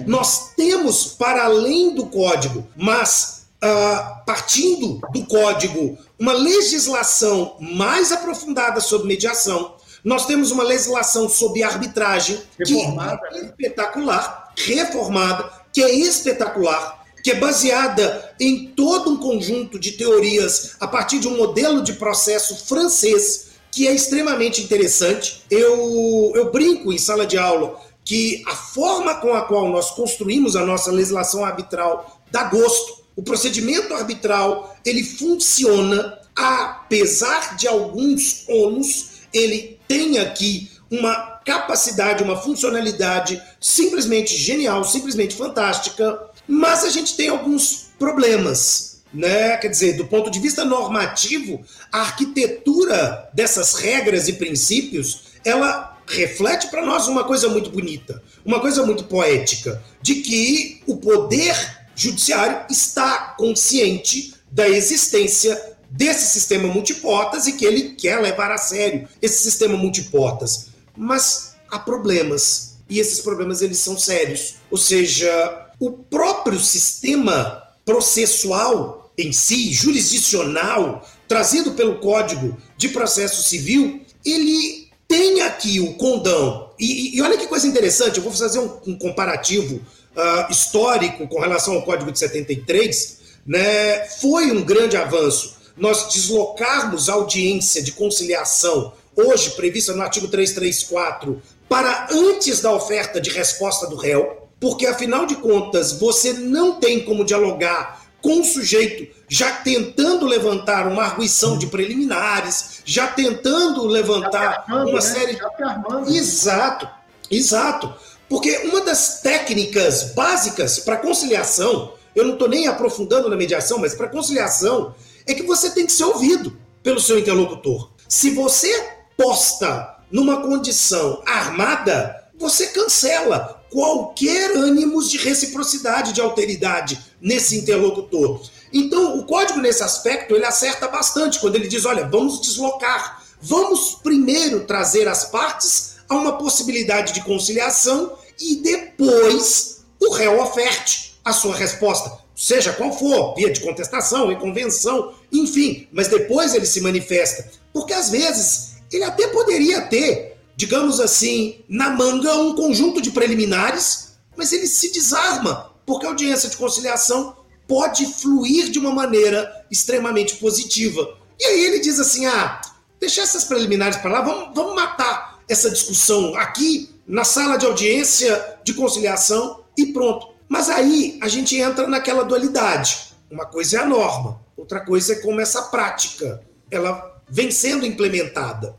[0.06, 8.80] Nós temos, para além do código, mas uh, partindo do código, uma legislação mais aprofundada
[8.80, 9.74] sobre mediação.
[10.04, 13.18] Nós temos uma legislação sobre arbitragem reformada.
[13.28, 13.46] que é né?
[13.48, 20.86] espetacular, reformada, que é espetacular, que é baseada em todo um conjunto de teorias a
[20.86, 25.42] partir de um modelo de processo francês que é extremamente interessante.
[25.50, 30.54] Eu, eu brinco em sala de aula que a forma com a qual nós construímos
[30.54, 39.22] a nossa legislação arbitral dá gosto o procedimento arbitral ele funciona apesar de alguns ônus,
[39.32, 47.28] ele tem aqui uma capacidade, uma funcionalidade simplesmente genial, simplesmente fantástica, mas a gente tem
[47.28, 49.02] alguns problemas.
[49.12, 49.56] Né?
[49.58, 56.68] Quer dizer, do ponto de vista normativo, a arquitetura dessas regras e princípios, ela reflete
[56.68, 62.66] para nós uma coisa muito bonita, uma coisa muito poética, de que o poder judiciário
[62.70, 69.42] está consciente da existência desse sistema multiportas e que ele quer levar a sério esse
[69.42, 70.68] sistema multiportas.
[70.96, 74.56] Mas há problemas e esses problemas eles são sérios.
[74.70, 84.00] Ou seja, o próprio sistema processual em si, jurisdicional, trazido pelo Código de Processo Civil,
[84.24, 86.70] ele tem aqui o condão.
[86.78, 89.80] E, e olha que coisa interessante, eu vou fazer um, um comparativo
[90.16, 93.20] uh, histórico com relação ao Código de 73.
[93.46, 94.06] Né?
[94.20, 101.42] Foi um grande avanço nós deslocarmos a audiência de conciliação, hoje prevista no artigo 334,
[101.68, 107.00] para antes da oferta de resposta do réu, porque afinal de contas você não tem
[107.04, 114.64] como dialogar com o sujeito já tentando levantar uma arguição de preliminares, já tentando levantar
[114.66, 115.00] armando, uma né?
[115.00, 115.34] série.
[115.34, 116.16] de.
[116.16, 116.88] Exato,
[117.30, 117.92] exato.
[118.28, 123.94] Porque uma das técnicas básicas para conciliação, eu não estou nem aprofundando na mediação, mas
[123.94, 124.94] para conciliação,
[125.26, 127.90] é que você tem que ser ouvido pelo seu interlocutor.
[128.08, 137.56] Se você posta numa condição armada, você cancela qualquer ânimos de reciprocidade, de alteridade nesse
[137.58, 138.40] interlocutor.
[138.72, 143.96] Então, o código nesse aspecto, ele acerta bastante quando ele diz, olha, vamos deslocar, vamos
[144.02, 151.32] primeiro trazer as partes a uma possibilidade de conciliação e depois o réu oferte a
[151.32, 156.80] sua resposta, seja qual for, via de contestação, em convenção, enfim, mas depois ele se
[156.80, 163.10] manifesta, porque às vezes ele até poderia ter digamos assim, na manga um conjunto de
[163.10, 167.36] preliminares, mas ele se desarma, porque a audiência de conciliação
[167.66, 171.18] pode fluir de uma maneira extremamente positiva.
[171.38, 172.60] E aí ele diz assim: ah,
[173.00, 178.58] deixa essas preliminares para lá, vamos, vamos matar essa discussão aqui na sala de audiência
[178.64, 180.28] de conciliação e pronto.
[180.48, 183.14] Mas aí a gente entra naquela dualidade.
[183.30, 188.76] Uma coisa é a norma, outra coisa é como essa prática ela vem sendo implementada.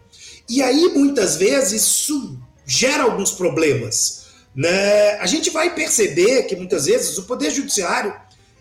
[0.48, 4.26] E aí, muitas vezes, isso gera alguns problemas.
[4.56, 5.14] Né?
[5.20, 8.14] A gente vai perceber que, muitas vezes, o Poder Judiciário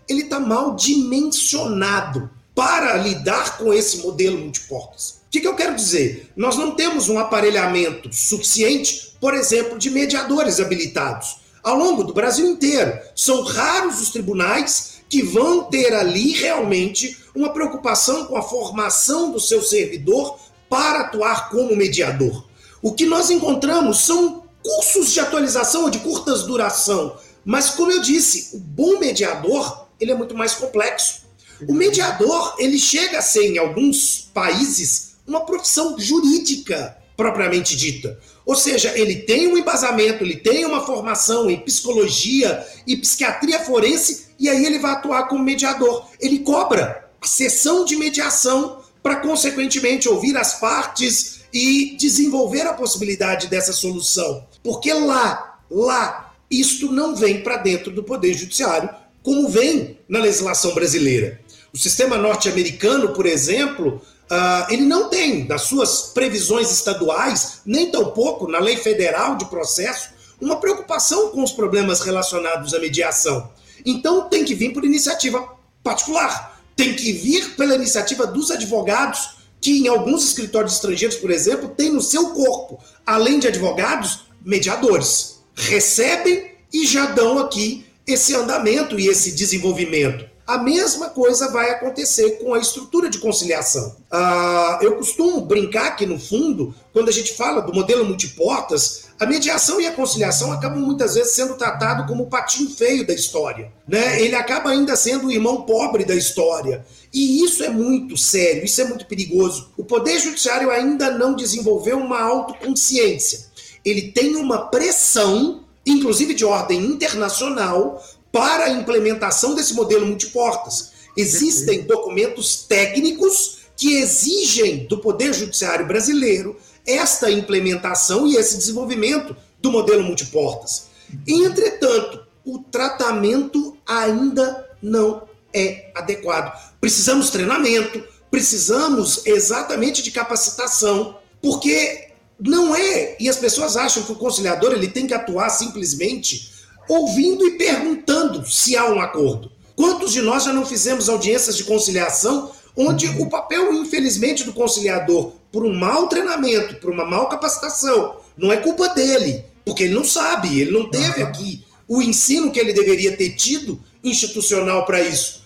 [0.07, 5.21] ele está mal dimensionado para lidar com esse modelo multiportas.
[5.35, 6.31] Que, que eu quero dizer?
[6.33, 12.47] Nós não temos um aparelhamento suficiente, por exemplo, de mediadores habilitados ao longo do Brasil
[12.47, 12.97] inteiro.
[13.13, 19.39] São raros os tribunais que vão ter ali realmente uma preocupação com a formação do
[19.41, 22.47] seu servidor para atuar como mediador.
[22.81, 27.99] O que nós encontramos são cursos de atualização ou de curtas duração, mas como eu
[27.99, 31.25] disse, o bom mediador ele é muito mais complexo.
[31.67, 38.19] O mediador ele chega a ser em alguns países uma profissão jurídica propriamente dita.
[38.45, 44.27] Ou seja, ele tem um embasamento, ele tem uma formação em psicologia e psiquiatria forense,
[44.37, 46.07] e aí ele vai atuar como mediador.
[46.19, 53.47] Ele cobra a sessão de mediação para, consequentemente, ouvir as partes e desenvolver a possibilidade
[53.47, 54.45] dessa solução.
[54.61, 58.89] Porque lá, lá, isto não vem para dentro do Poder Judiciário,
[59.23, 61.39] como vem na legislação brasileira.
[61.73, 64.01] O sistema norte-americano, por exemplo,
[64.31, 70.09] uh, ele não tem, nas suas previsões estaduais, nem tampouco na lei federal de processo,
[70.39, 73.49] uma preocupação com os problemas relacionados à mediação.
[73.85, 79.79] Então tem que vir por iniciativa particular tem que vir pela iniciativa dos advogados, que
[79.79, 85.39] em alguns escritórios estrangeiros, por exemplo, tem no seu corpo, além de advogados, mediadores.
[85.55, 90.29] Recebem e já dão aqui esse andamento e esse desenvolvimento.
[90.47, 93.95] A mesma coisa vai acontecer com a estrutura de conciliação.
[94.11, 99.25] Ah, eu costumo brincar que, no fundo, quando a gente fala do modelo multiportas, a
[99.25, 103.71] mediação e a conciliação acabam muitas vezes sendo tratado como o patinho feio da história.
[103.87, 104.21] Né?
[104.21, 106.85] Ele acaba ainda sendo o irmão pobre da história.
[107.11, 109.69] E isso é muito sério, isso é muito perigoso.
[109.75, 113.45] O Poder Judiciário ainda não desenvolveu uma autoconsciência.
[113.83, 118.03] Ele tem uma pressão, inclusive de ordem internacional,
[118.35, 120.91] para a implementação desse modelo multiportas.
[121.15, 129.71] Existem documentos técnicos que exigem do Poder Judiciário brasileiro esta implementação e esse desenvolvimento do
[129.71, 130.87] modelo multiportas.
[131.25, 135.23] Entretanto, o tratamento ainda não
[135.53, 136.61] é adequado.
[136.81, 144.17] Precisamos treinamento, precisamos exatamente de capacitação, porque não é, e as pessoas acham que o
[144.17, 146.53] conciliador ele tem que atuar simplesmente
[146.87, 149.51] ouvindo e perguntando se há um acordo.
[149.75, 155.31] Quantos de nós já não fizemos audiências de conciliação onde o papel, infelizmente, do conciliador,
[155.51, 160.03] por um mau treinamento, por uma mal capacitação, não é culpa dele, porque ele não
[160.03, 165.43] sabe, ele não teve aqui o ensino que ele deveria ter tido institucional para isso.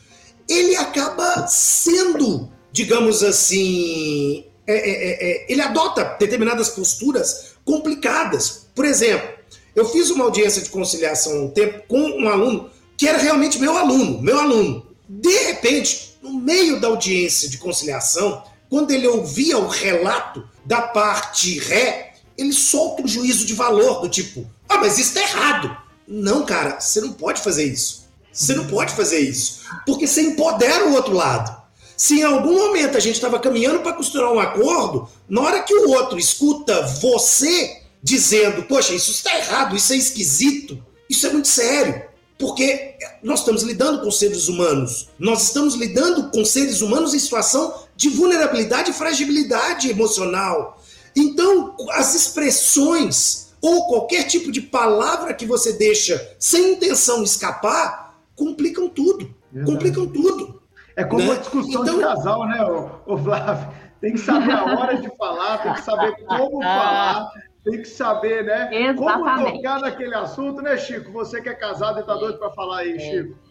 [0.47, 8.67] Ele acaba sendo digamos assim, é, é, é, é, ele adota determinadas posturas complicadas.
[8.75, 9.38] Por exemplo,
[9.75, 13.77] eu fiz uma audiência de conciliação um tempo com um aluno que era realmente meu
[13.77, 14.85] aluno, meu aluno.
[15.07, 21.57] De repente, no meio da audiência de conciliação, quando ele ouvia o relato da parte
[21.59, 25.75] ré, ele solta um juízo de valor do tipo: ah, mas isso está errado.
[26.07, 28.07] Não, cara, você não pode fazer isso.
[28.31, 29.61] Você não pode fazer isso.
[29.85, 31.59] Porque você empodera o outro lado.
[31.97, 35.73] Se em algum momento a gente estava caminhando para costurar um acordo, na hora que
[35.73, 41.47] o outro escuta você dizendo, poxa, isso está errado, isso é esquisito, isso é muito
[41.47, 42.09] sério.
[42.37, 45.09] Porque nós estamos lidando com seres humanos.
[45.19, 50.81] Nós estamos lidando com seres humanos em situação de vulnerabilidade e fragilidade emocional.
[51.13, 58.87] Então, as expressões ou qualquer tipo de palavra que você deixa sem intenção escapar complicam
[58.87, 59.35] tudo.
[59.51, 59.71] Verdade.
[59.71, 60.61] Complicam tudo.
[60.95, 61.25] É como né?
[61.25, 61.95] uma discussão então...
[61.97, 62.65] de casal, né,
[63.05, 63.73] ô, Flávio?
[63.99, 67.29] Tem que saber a hora de falar, tem que saber como falar,
[67.63, 68.69] tem que saber, né?
[68.71, 68.97] Exatamente.
[68.97, 71.11] Como tocar naquele assunto, né, Chico?
[71.11, 72.99] Você que é casado e está doido para falar aí, é.
[72.99, 73.35] Chico.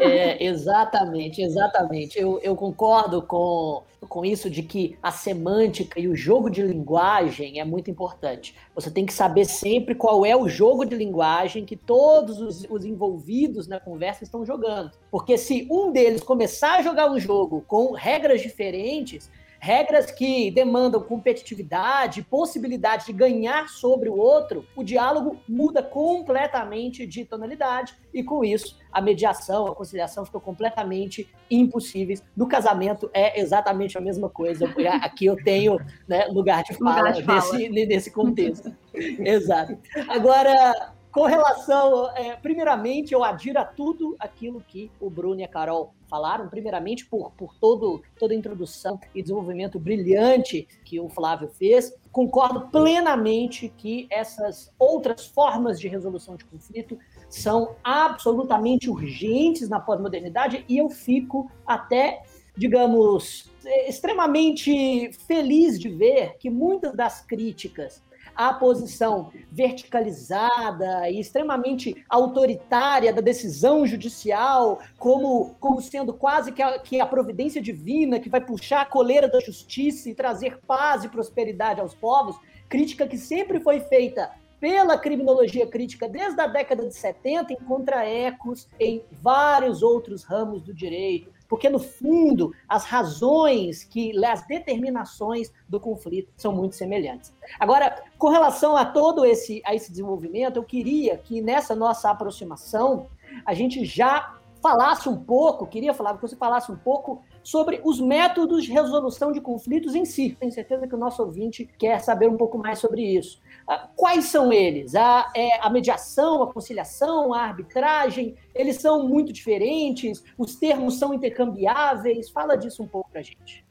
[0.00, 2.18] É, exatamente, exatamente.
[2.18, 7.60] Eu, eu concordo com, com isso de que a semântica e o jogo de linguagem
[7.60, 8.54] é muito importante.
[8.74, 12.84] Você tem que saber sempre qual é o jogo de linguagem que todos os, os
[12.84, 14.90] envolvidos na conversa estão jogando.
[15.10, 19.30] Porque se um deles começar a jogar um jogo com regras diferentes,
[19.62, 27.24] regras que demandam competitividade, possibilidade de ganhar sobre o outro, o diálogo muda completamente de
[27.24, 32.24] tonalidade e com isso a mediação, a conciliação ficam completamente impossíveis.
[32.36, 34.68] No casamento é exatamente a mesma coisa.
[35.00, 37.52] Aqui eu tenho né, lugar de fala, lugar de fala.
[37.52, 38.76] Nesse, nesse contexto.
[38.92, 39.78] Exato.
[40.08, 45.48] Agora, com relação, é, primeiramente, eu adiro a tudo aquilo que o Bruno e a
[45.48, 51.48] Carol falaram, primeiramente por, por todo, toda a introdução e desenvolvimento brilhante que o Flávio
[51.48, 51.94] fez.
[52.10, 56.98] Concordo plenamente que essas outras formas de resolução de conflito
[57.28, 62.22] são absolutamente urgentes na pós-modernidade e eu fico até,
[62.56, 63.50] digamos,
[63.86, 68.02] extremamente feliz de ver que muitas das críticas
[68.34, 76.78] a posição verticalizada e extremamente autoritária da decisão judicial, como, como sendo quase que a,
[76.78, 81.08] que a providência divina que vai puxar a coleira da justiça e trazer paz e
[81.08, 82.36] prosperidade aos povos,
[82.68, 84.30] crítica que sempre foi feita
[84.62, 90.72] pela criminologia crítica desde a década de 70 encontra ecos em vários outros ramos do
[90.72, 97.30] direito, porque no fundo as razões que as determinações do conflito são muito semelhantes.
[97.60, 103.06] Agora, com relação a todo esse a esse desenvolvimento, eu queria que nessa nossa aproximação
[103.44, 108.00] a gente já falasse um pouco, queria falar que você falasse um pouco sobre os
[108.00, 110.34] métodos de resolução de conflitos em si.
[110.40, 113.42] Tenho certeza que o nosso ouvinte quer saber um pouco mais sobre isso.
[113.68, 114.94] Ah, quais são eles?
[114.94, 121.14] A, é, a mediação, a conciliação, a arbitragem, eles são muito diferentes, os termos são
[121.14, 122.30] intercambiáveis.
[122.30, 123.64] Fala disso um pouco para gente.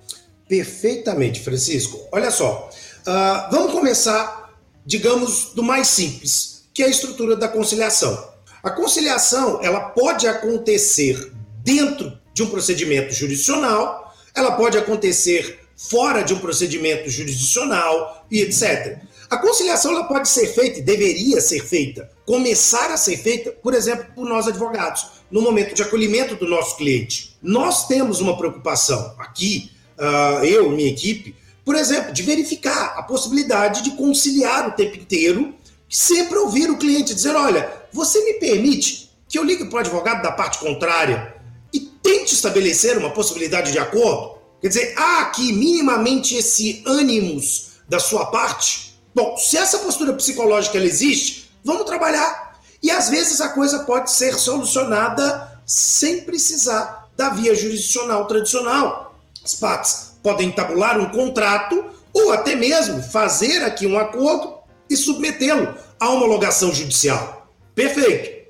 [0.47, 1.99] Perfeitamente, Francisco.
[2.11, 2.69] Olha só,
[3.01, 4.53] uh, vamos começar,
[4.85, 8.31] digamos, do mais simples, que é a estrutura da conciliação.
[8.63, 11.31] A conciliação ela pode acontecer
[11.63, 19.01] dentro de um procedimento jurisdicional, ela pode acontecer fora de um procedimento jurisdicional e etc.
[19.31, 24.07] A conciliação ela pode ser feita deveria ser feita, começar a ser feita, por exemplo,
[24.13, 27.37] por nós advogados, no momento de acolhimento do nosso cliente.
[27.41, 33.83] Nós temos uma preocupação aqui, uh, eu, minha equipe, por exemplo, de verificar a possibilidade
[33.83, 35.55] de conciliar o tempo inteiro,
[35.89, 40.21] sempre ouvir o cliente dizer: olha, você me permite que eu ligue para o advogado
[40.21, 41.37] da parte contrária
[41.71, 44.41] e tente estabelecer uma possibilidade de acordo?
[44.59, 48.90] Quer dizer, há aqui minimamente esse ânimos da sua parte?
[49.13, 52.59] Bom, se essa postura psicológica ela existe, vamos trabalhar.
[52.81, 59.19] E às vezes a coisa pode ser solucionada sem precisar da via jurisdicional tradicional.
[59.43, 64.55] As partes podem tabular um contrato ou até mesmo fazer aqui um acordo
[64.89, 67.47] e submetê-lo à homologação judicial.
[67.75, 68.41] Perfeito.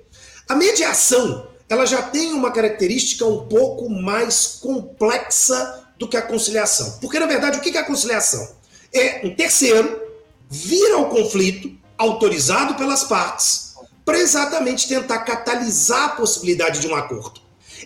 [0.47, 6.97] A mediação, ela já tem uma característica um pouco mais complexa do que a conciliação.
[6.99, 8.55] Porque na verdade, o que é a conciliação?
[8.93, 10.11] É um terceiro
[10.52, 13.72] vir ao conflito, autorizado pelas partes,
[14.04, 17.39] para exatamente tentar catalisar a possibilidade de um acordo.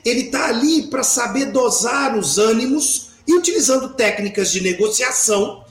[0.03, 5.63] Ele está ali para saber dosar os ânimos e, utilizando técnicas de negociação,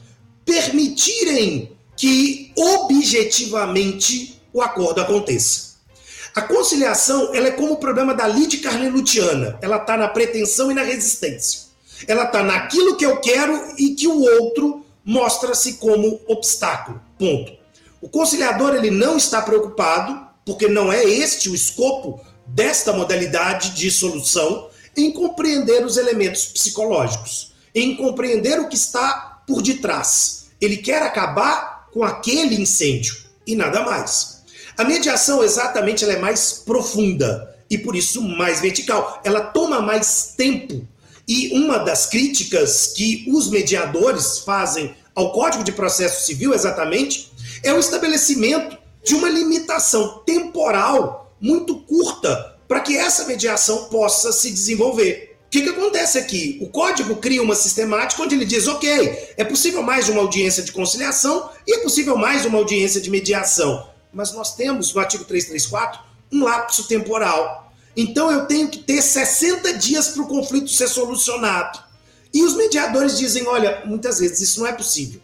[0.45, 5.75] permitirem que objetivamente o acordo aconteça.
[6.35, 10.75] A conciliação ela é como o problema da lide carnelutiana, ela está na pretensão e
[10.75, 11.65] na resistência.
[12.07, 17.01] Ela está naquilo que eu quero e que o outro mostra-se como obstáculo.
[17.19, 17.53] Ponto.
[18.01, 23.91] O conciliador ele não está preocupado, porque não é este o escopo desta modalidade de
[23.91, 30.47] solução, em compreender os elementos psicológicos, em compreender o que está por detrás.
[30.61, 34.43] Ele quer acabar com aquele incêndio e nada mais.
[34.77, 39.21] A mediação, exatamente, ela é mais profunda e por isso mais vertical.
[39.25, 40.87] Ela toma mais tempo.
[41.27, 47.73] E uma das críticas que os mediadores fazem ao Código de Processo Civil, exatamente, é
[47.73, 55.37] o estabelecimento de uma limitação temporal muito curta para que essa mediação possa se desenvolver.
[55.47, 56.59] O que, que acontece aqui?
[56.61, 60.73] O código cria uma sistemática onde ele diz: ok, é possível mais uma audiência de
[60.73, 63.89] conciliação e é possível mais uma audiência de mediação.
[64.13, 66.01] Mas nós temos no artigo 334
[66.33, 67.64] um lapso temporal.
[67.97, 71.79] Então eu tenho que ter 60 dias para o conflito ser solucionado.
[72.33, 75.21] E os mediadores dizem: olha, muitas vezes isso não é possível.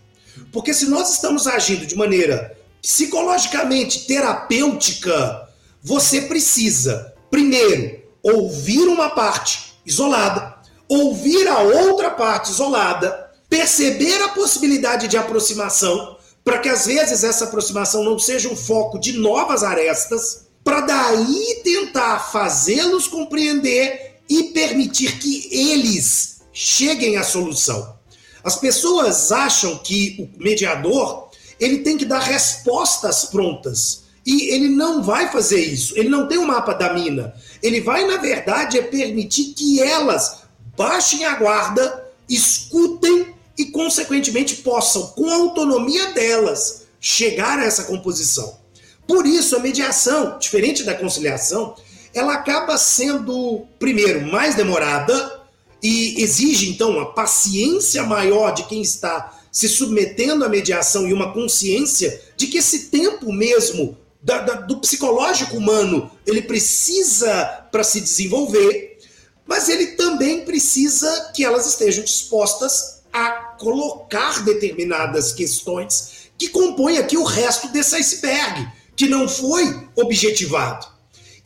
[0.52, 5.48] Porque se nós estamos agindo de maneira psicologicamente terapêutica,
[5.82, 10.56] você precisa, primeiro, ouvir uma parte isolada,
[10.88, 17.44] ouvir a outra parte isolada, perceber a possibilidade de aproximação, para que às vezes essa
[17.44, 25.18] aproximação não seja um foco de novas arestas, para daí tentar fazê-los compreender e permitir
[25.18, 27.98] que eles cheguem à solução.
[28.42, 31.30] As pessoas acham que o mediador
[31.60, 34.04] ele tem que dar respostas prontas.
[34.24, 35.96] E ele não vai fazer isso.
[35.96, 37.34] Ele não tem o um mapa da mina.
[37.62, 40.40] Ele vai, na verdade, é permitir que elas
[40.76, 48.59] baixem a guarda, escutem e, consequentemente, possam, com a autonomia delas, chegar a essa composição.
[49.06, 51.74] Por isso, a mediação, diferente da conciliação,
[52.14, 55.40] ela acaba sendo, primeiro, mais demorada
[55.82, 61.32] e exige, então, uma paciência maior de quem está se submetendo à mediação e uma
[61.32, 68.00] consciência de que esse tempo mesmo da, da, do psicológico humano ele precisa para se
[68.00, 68.98] desenvolver,
[69.46, 77.16] mas ele também precisa que elas estejam dispostas a colocar determinadas questões que compõem aqui
[77.16, 78.68] o resto desse iceberg,
[79.00, 80.86] que não foi objetivado.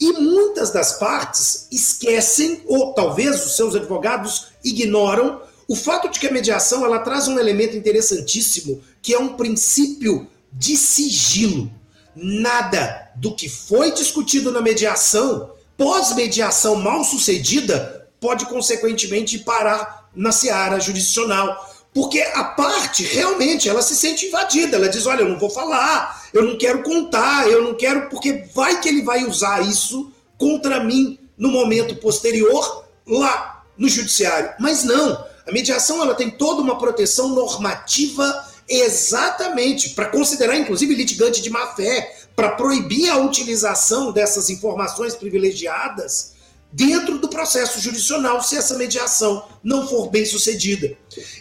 [0.01, 6.27] E muitas das partes esquecem, ou talvez os seus advogados ignoram, o fato de que
[6.27, 11.71] a mediação ela traz um elemento interessantíssimo, que é um princípio de sigilo.
[12.17, 20.81] Nada do que foi discutido na mediação, pós-mediação mal sucedida, pode consequentemente parar na seara
[20.81, 21.73] jurisdicional.
[21.95, 24.77] Porque a parte realmente ela se sente invadida.
[24.77, 28.45] Ela diz: olha, eu não vou falar, eu não quero contar, eu não quero, porque
[28.53, 34.53] vai que ele vai usar isso contra mim no momento posterior lá no judiciário.
[34.59, 35.25] Mas não.
[35.47, 41.75] A mediação ela tem toda uma proteção normativa exatamente para considerar inclusive litigante de má
[41.75, 46.34] fé, para proibir a utilização dessas informações privilegiadas
[46.75, 50.97] dentro do processo jurisdicional se essa mediação não for bem sucedida.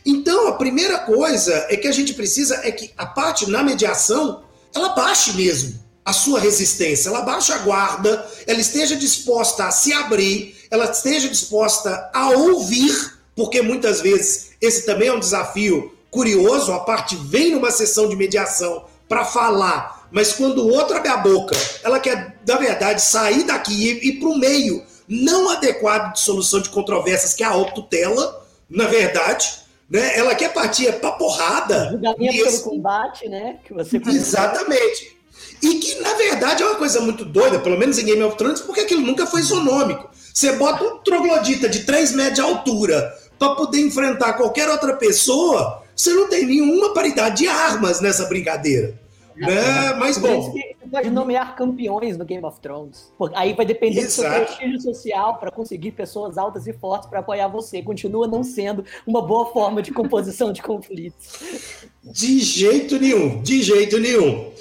[0.05, 4.43] Então, a primeira coisa é que a gente precisa é que a parte na mediação
[4.75, 9.91] ela baixe mesmo a sua resistência, ela baixe a guarda, ela esteja disposta a se
[9.91, 16.71] abrir, ela esteja disposta a ouvir porque muitas vezes esse também é um desafio curioso.
[16.71, 21.17] A parte vem numa sessão de mediação para falar, mas quando o outro abre a
[21.17, 26.19] boca, ela quer, na verdade, sair daqui e ir para o meio não adequado de
[26.19, 29.63] solução de controvérsias, que é a autotutela, na verdade.
[29.89, 30.17] Né?
[30.17, 31.89] Ela quer partir para porrada.
[31.91, 32.59] Julgamento esse...
[32.59, 33.57] pelo combate, né?
[33.65, 35.17] Que você Exatamente.
[35.61, 38.61] E que, na verdade, é uma coisa muito doida, pelo menos em Game of Thrones,
[38.61, 40.09] porque aquilo nunca foi isonômico.
[40.33, 45.83] Você bota um troglodita de 3 metros de altura para poder enfrentar qualquer outra pessoa,
[45.95, 48.99] você não tem nenhuma paridade de armas nessa brincadeira.
[49.35, 49.93] Né?
[49.97, 50.41] Mas bom.
[50.41, 53.11] Você pode nomear campeões no Game of Thrones.
[53.33, 54.29] Aí vai depender Exato.
[54.29, 57.81] do seu prestígio social para conseguir pessoas altas e fortes para apoiar você.
[57.81, 61.39] Continua não sendo uma boa forma de composição de conflitos.
[62.03, 64.51] De jeito nenhum, de jeito nenhum.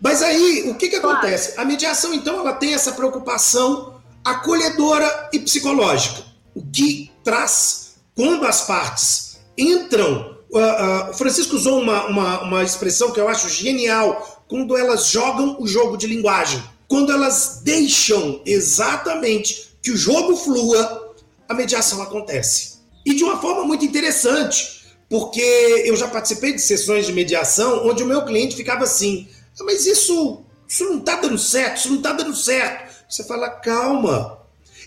[0.00, 1.58] Mas aí, o que, que acontece?
[1.58, 6.22] A mediação, então, ela tem essa preocupação acolhedora e psicológica.
[6.54, 10.27] O que traz quando as partes entram.
[10.50, 15.06] Uh, uh, o Francisco usou uma, uma, uma expressão que eu acho genial, quando elas
[15.06, 16.62] jogam o jogo de linguagem.
[16.88, 21.14] Quando elas deixam exatamente que o jogo flua,
[21.48, 22.78] a mediação acontece.
[23.04, 25.40] E de uma forma muito interessante, porque
[25.86, 29.28] eu já participei de sessões de mediação onde o meu cliente ficava assim:
[29.60, 32.94] ah, mas isso, isso não está dando certo, isso não está dando certo.
[33.08, 34.38] Você fala, calma.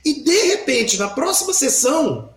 [0.06, 2.34] E de repente, na próxima sessão,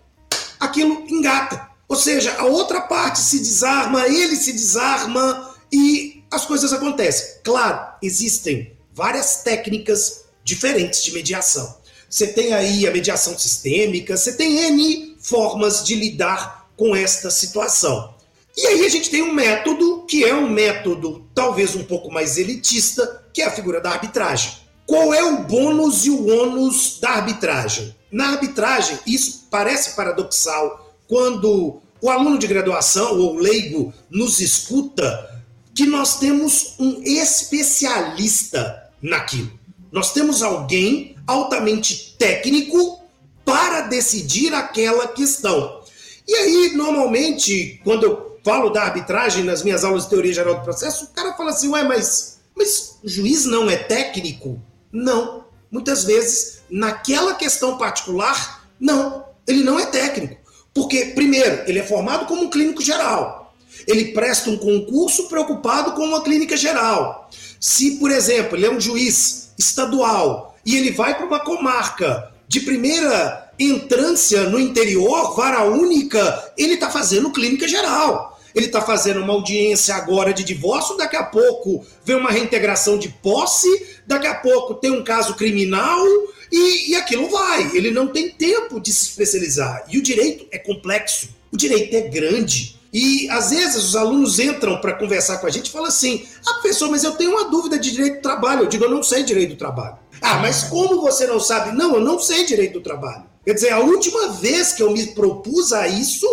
[0.60, 1.73] aquilo engata.
[1.88, 7.40] Ou seja, a outra parte se desarma, ele se desarma e as coisas acontecem.
[7.42, 11.76] Claro, existem várias técnicas diferentes de mediação.
[12.08, 18.14] Você tem aí a mediação sistêmica, você tem N formas de lidar com esta situação.
[18.56, 22.38] E aí a gente tem um método que é um método talvez um pouco mais
[22.38, 24.52] elitista, que é a figura da arbitragem.
[24.86, 27.96] Qual é o bônus e o ônus da arbitragem?
[28.12, 35.42] Na arbitragem, isso parece paradoxal quando o aluno de graduação ou leigo nos escuta
[35.74, 39.58] que nós temos um especialista naquilo.
[39.90, 43.02] Nós temos alguém altamente técnico
[43.44, 45.82] para decidir aquela questão.
[46.26, 50.62] E aí, normalmente, quando eu falo da arbitragem nas minhas aulas de teoria geral do
[50.62, 54.60] processo, o cara fala assim: ué, mas, mas o juiz não é técnico?
[54.92, 55.44] Não.
[55.70, 59.24] Muitas vezes, naquela questão particular, não.
[59.46, 60.43] Ele não é técnico.
[60.74, 63.44] Porque, primeiro, ele é formado como um clínico geral
[63.86, 67.28] ele presta um concurso preocupado com uma clínica geral.
[67.60, 72.60] Se, por exemplo, ele é um juiz estadual e ele vai para uma comarca de
[72.60, 78.32] primeira entrância no interior, vara única, ele está fazendo clínica geral.
[78.54, 83.08] Ele está fazendo uma audiência agora de divórcio, daqui a pouco vem uma reintegração de
[83.08, 83.68] posse,
[84.06, 86.04] daqui a pouco tem um caso criminal
[86.54, 87.76] e, e aquilo vai.
[87.76, 89.84] Ele não tem tempo de se especializar.
[89.88, 92.78] E o direito é complexo, o direito é grande.
[92.92, 96.54] E às vezes os alunos entram para conversar com a gente e falam assim: ah,
[96.54, 98.62] professor, mas eu tenho uma dúvida de direito do trabalho.
[98.62, 99.98] Eu digo, eu não sei direito do trabalho.
[100.22, 101.76] Ah, mas como você não sabe?
[101.76, 103.24] Não, eu não sei direito do trabalho.
[103.44, 106.26] Quer dizer, a última vez que eu me propus a isso,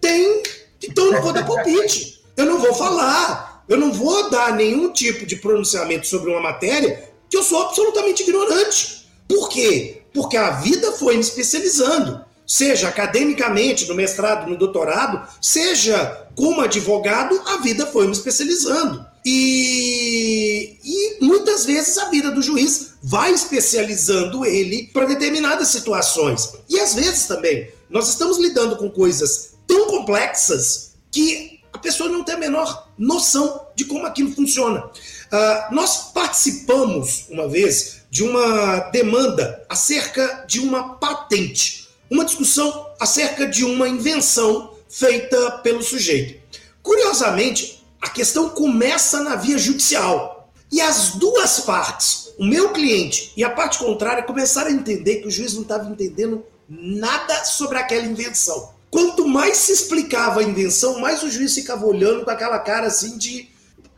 [0.00, 0.42] tem.
[0.82, 2.20] Então eu não vou dar palpite.
[2.36, 3.64] Eu não vou falar.
[3.68, 8.24] Eu não vou dar nenhum tipo de pronunciamento sobre uma matéria que eu sou absolutamente
[8.24, 8.97] ignorante.
[9.28, 10.02] Por quê?
[10.12, 17.38] Porque a vida foi me especializando seja academicamente, no mestrado, no doutorado, seja como advogado,
[17.46, 19.04] a vida foi me especializando.
[19.22, 26.54] E, e muitas vezes a vida do juiz vai especializando ele para determinadas situações.
[26.70, 32.24] E às vezes também, nós estamos lidando com coisas tão complexas que a pessoa não
[32.24, 34.86] tem a menor noção de como aquilo funciona.
[34.86, 43.46] Uh, nós participamos uma vez de uma demanda acerca de uma patente uma discussão acerca
[43.46, 46.40] de uma invenção feita pelo sujeito.
[46.82, 50.50] Curiosamente, a questão começa na via judicial.
[50.70, 55.28] E as duas partes, o meu cliente e a parte contrária, começaram a entender que
[55.28, 58.72] o juiz não estava entendendo nada sobre aquela invenção.
[58.90, 63.16] Quanto mais se explicava a invenção, mais o juiz ficava olhando com aquela cara assim
[63.16, 63.48] de: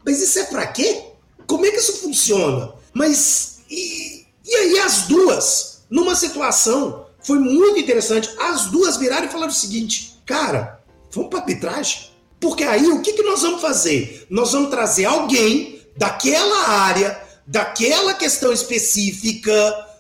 [0.05, 1.07] mas isso é para quê?
[1.47, 2.73] Como é que isso funciona?
[2.93, 8.31] Mas e, e aí as duas, numa situação foi muito interessante.
[8.39, 12.11] As duas viraram e falaram o seguinte: cara, vamos para arbitragem?
[12.41, 14.27] Porque aí o que, que nós vamos fazer?
[14.31, 19.53] Nós vamos trazer alguém daquela área, daquela questão específica,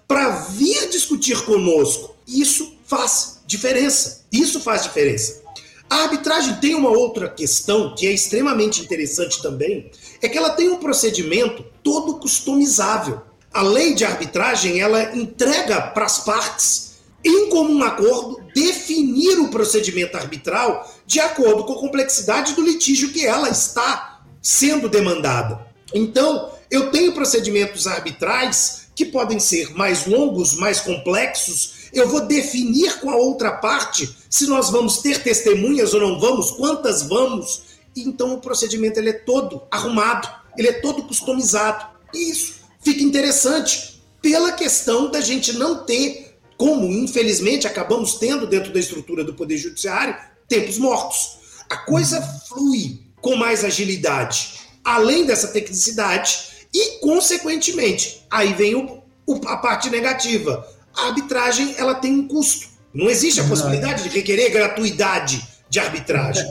[0.08, 2.16] para vir discutir conosco.
[2.26, 4.24] Isso faz diferença.
[4.32, 5.40] Isso faz diferença.
[5.88, 9.90] A arbitragem tem uma outra questão que é extremamente interessante também,
[10.22, 13.20] é que ela tem um procedimento todo customizável.
[13.52, 16.90] A lei de arbitragem, ela entrega para as partes
[17.24, 23.26] em comum acordo, definir o procedimento arbitral de acordo com a complexidade do litígio que
[23.26, 25.66] ela está sendo demandada.
[25.92, 31.90] Então, eu tenho procedimentos arbitrais que podem ser mais longos, mais complexos.
[31.92, 36.52] Eu vou definir com a outra parte se nós vamos ter testemunhas ou não vamos,
[36.52, 37.62] quantas vamos.
[37.96, 41.86] Então, o procedimento ele é todo arrumado, ele é todo customizado.
[42.14, 48.78] Isso fica interessante pela questão da gente não ter como infelizmente acabamos tendo dentro da
[48.78, 50.14] estrutura do Poder Judiciário,
[50.46, 51.38] tempos mortos.
[51.70, 59.40] A coisa flui com mais agilidade, além dessa tecnicidade, e, consequentemente, aí vem o, o,
[59.46, 60.66] a parte negativa.
[60.94, 62.68] A arbitragem ela tem um custo.
[62.92, 66.44] Não existe a possibilidade de requerer gratuidade de arbitragem.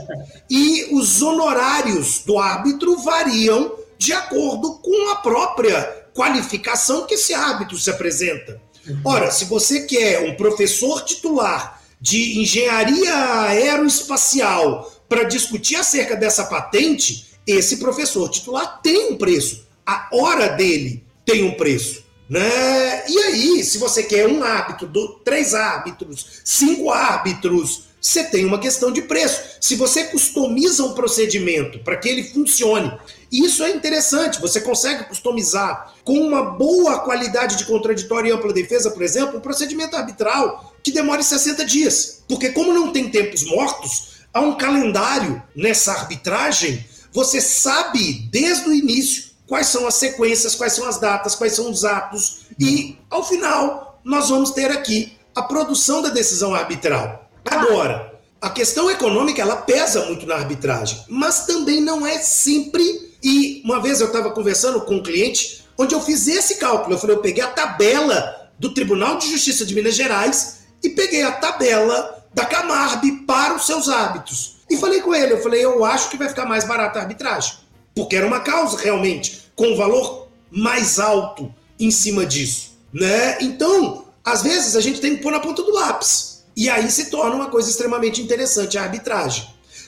[0.49, 7.77] E os honorários do árbitro variam de acordo com a própria qualificação que esse árbitro
[7.77, 8.61] se apresenta.
[9.05, 17.27] Ora, se você quer um professor titular de engenharia aeroespacial para discutir acerca dessa patente,
[17.47, 19.65] esse professor titular tem um preço.
[19.85, 22.03] A hora dele tem um preço.
[22.29, 23.07] Né?
[23.07, 28.91] E aí, se você quer um árbitro, três árbitros, cinco árbitros, você tem uma questão
[28.91, 29.41] de preço.
[29.59, 32.91] Se você customiza um procedimento para que ele funcione,
[33.31, 38.91] isso é interessante, você consegue customizar com uma boa qualidade de contraditório e ampla defesa,
[38.91, 42.23] por exemplo, um procedimento arbitral que demore 60 dias.
[42.27, 48.73] Porque, como não tem tempos mortos, há um calendário nessa arbitragem, você sabe desde o
[48.73, 53.27] início quais são as sequências, quais são as datas, quais são os atos, e ao
[53.27, 57.28] final nós vamos ter aqui a produção da decisão arbitral.
[57.49, 63.09] Agora, a questão econômica ela pesa muito na arbitragem, mas também não é sempre.
[63.21, 66.95] E uma vez eu estava conversando com um cliente onde eu fiz esse cálculo.
[66.95, 71.23] Eu falei, eu peguei a tabela do Tribunal de Justiça de Minas Gerais e peguei
[71.23, 74.57] a tabela da Camarb para os seus hábitos.
[74.69, 77.55] E falei com ele, eu falei, eu acho que vai ficar mais barata a arbitragem.
[77.95, 82.77] Porque era uma causa realmente com um valor mais alto em cima disso.
[82.93, 83.37] Né?
[83.41, 86.28] Então, às vezes a gente tem que pôr na ponta do lápis.
[86.59, 89.47] E aí se torna uma coisa extremamente interessante a arbitragem.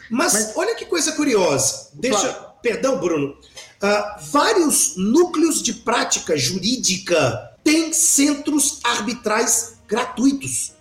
[0.10, 0.54] Mas, Mas...
[0.56, 1.90] olha que coisa curiosa.
[1.94, 2.30] Deixa.
[2.30, 2.46] Claro.
[2.62, 3.36] Perdão, Bruno.
[3.84, 10.72] Uh, vários núcleos de prática jurídica têm centros arbitrais gratuitos.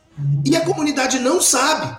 [0.44, 1.98] E a comunidade não sabe.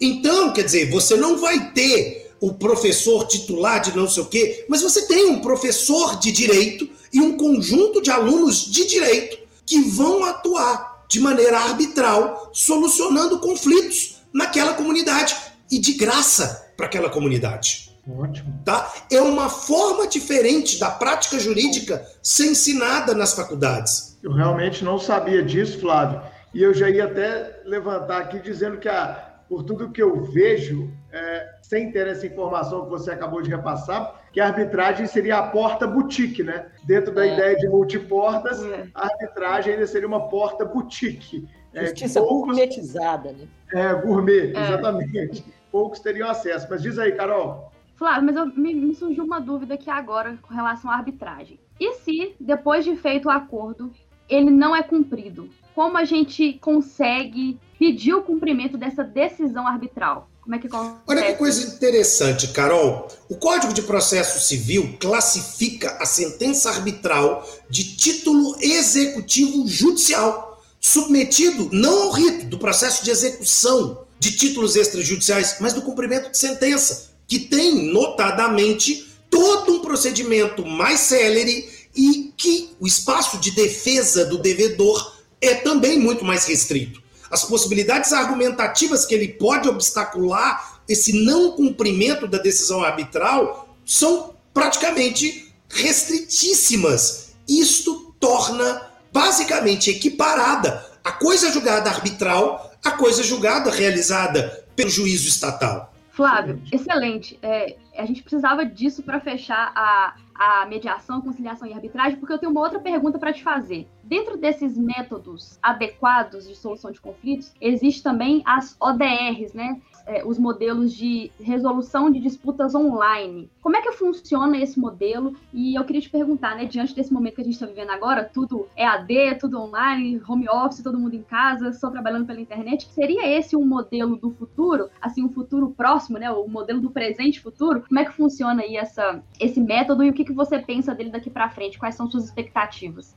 [0.00, 4.66] Então, quer dizer, você não vai ter o professor titular de não sei o quê,
[4.68, 9.36] mas você tem um professor de direito e um conjunto de alunos de direito
[9.66, 15.36] que vão atuar de maneira arbitral, solucionando conflitos naquela comunidade
[15.70, 17.92] e de graça para aquela comunidade.
[18.18, 18.60] Ótimo.
[18.64, 18.90] Tá?
[19.10, 24.18] É uma forma diferente da prática jurídica ser ensinada nas faculdades.
[24.22, 26.22] Eu realmente não sabia disso, Flávio.
[26.54, 30.90] E eu já ia até levantar aqui dizendo que, a, por tudo que eu vejo,
[31.12, 35.48] é, sem ter essa informação que você acabou de repassar, que a arbitragem seria a
[35.48, 36.66] porta boutique, né?
[36.84, 37.34] Dentro da é.
[37.34, 38.88] ideia de multiportas, é.
[38.94, 41.46] a arbitragem ainda seria uma porta boutique.
[41.74, 42.46] É, Justiça é, poucos...
[42.46, 43.46] gourmetizada, né?
[43.74, 44.60] É, gourmet, é.
[44.60, 45.44] exatamente.
[45.70, 46.66] Poucos teriam acesso.
[46.70, 47.70] Mas diz aí, Carol.
[47.94, 51.60] Flávio, mas eu, me, me, surgiu uma dúvida aqui agora com relação à arbitragem.
[51.78, 53.92] E se, depois de feito o acordo,
[54.28, 55.48] ele não é cumprido?
[55.74, 60.28] Como a gente consegue pedir o cumprimento dessa decisão arbitral?
[60.42, 60.96] Como é que acontece?
[61.06, 63.06] Olha que coisa interessante, Carol.
[63.28, 72.02] O Código de Processo Civil classifica a sentença arbitral de título executivo judicial, submetido não
[72.02, 77.38] ao rito do processo de execução de títulos extrajudiciais, mas do cumprimento de sentença, que
[77.38, 85.16] tem, notadamente, todo um procedimento mais célere e que o espaço de defesa do devedor
[85.40, 87.01] é também muito mais restrito.
[87.32, 95.50] As possibilidades argumentativas que ele pode obstacular esse não cumprimento da decisão arbitral são praticamente
[95.66, 97.34] restritíssimas.
[97.48, 105.92] Isto torna basicamente equiparada a coisa julgada arbitral à coisa julgada realizada pelo juízo estatal.
[106.10, 107.38] Flávio, excelente.
[107.42, 112.38] É, a gente precisava disso para fechar a, a mediação, conciliação e arbitragem, porque eu
[112.38, 113.88] tenho uma outra pergunta para te fazer.
[114.12, 119.80] Dentro desses métodos adequados de solução de conflitos, existe também as ODRs, né?
[120.06, 123.50] É, os modelos de resolução de disputas online.
[123.60, 125.34] Como é que funciona esse modelo?
[125.52, 128.24] E eu queria te perguntar, né, diante desse momento que a gente está vivendo agora,
[128.24, 132.88] tudo é AD, tudo online, home office, todo mundo em casa, só trabalhando pela internet,
[132.92, 137.40] seria esse um modelo do futuro, assim, um futuro próximo, né, o modelo do presente
[137.40, 137.82] futuro?
[137.86, 141.10] Como é que funciona aí essa, esse método e o que, que você pensa dele
[141.10, 141.78] daqui para frente?
[141.78, 143.14] Quais são suas expectativas?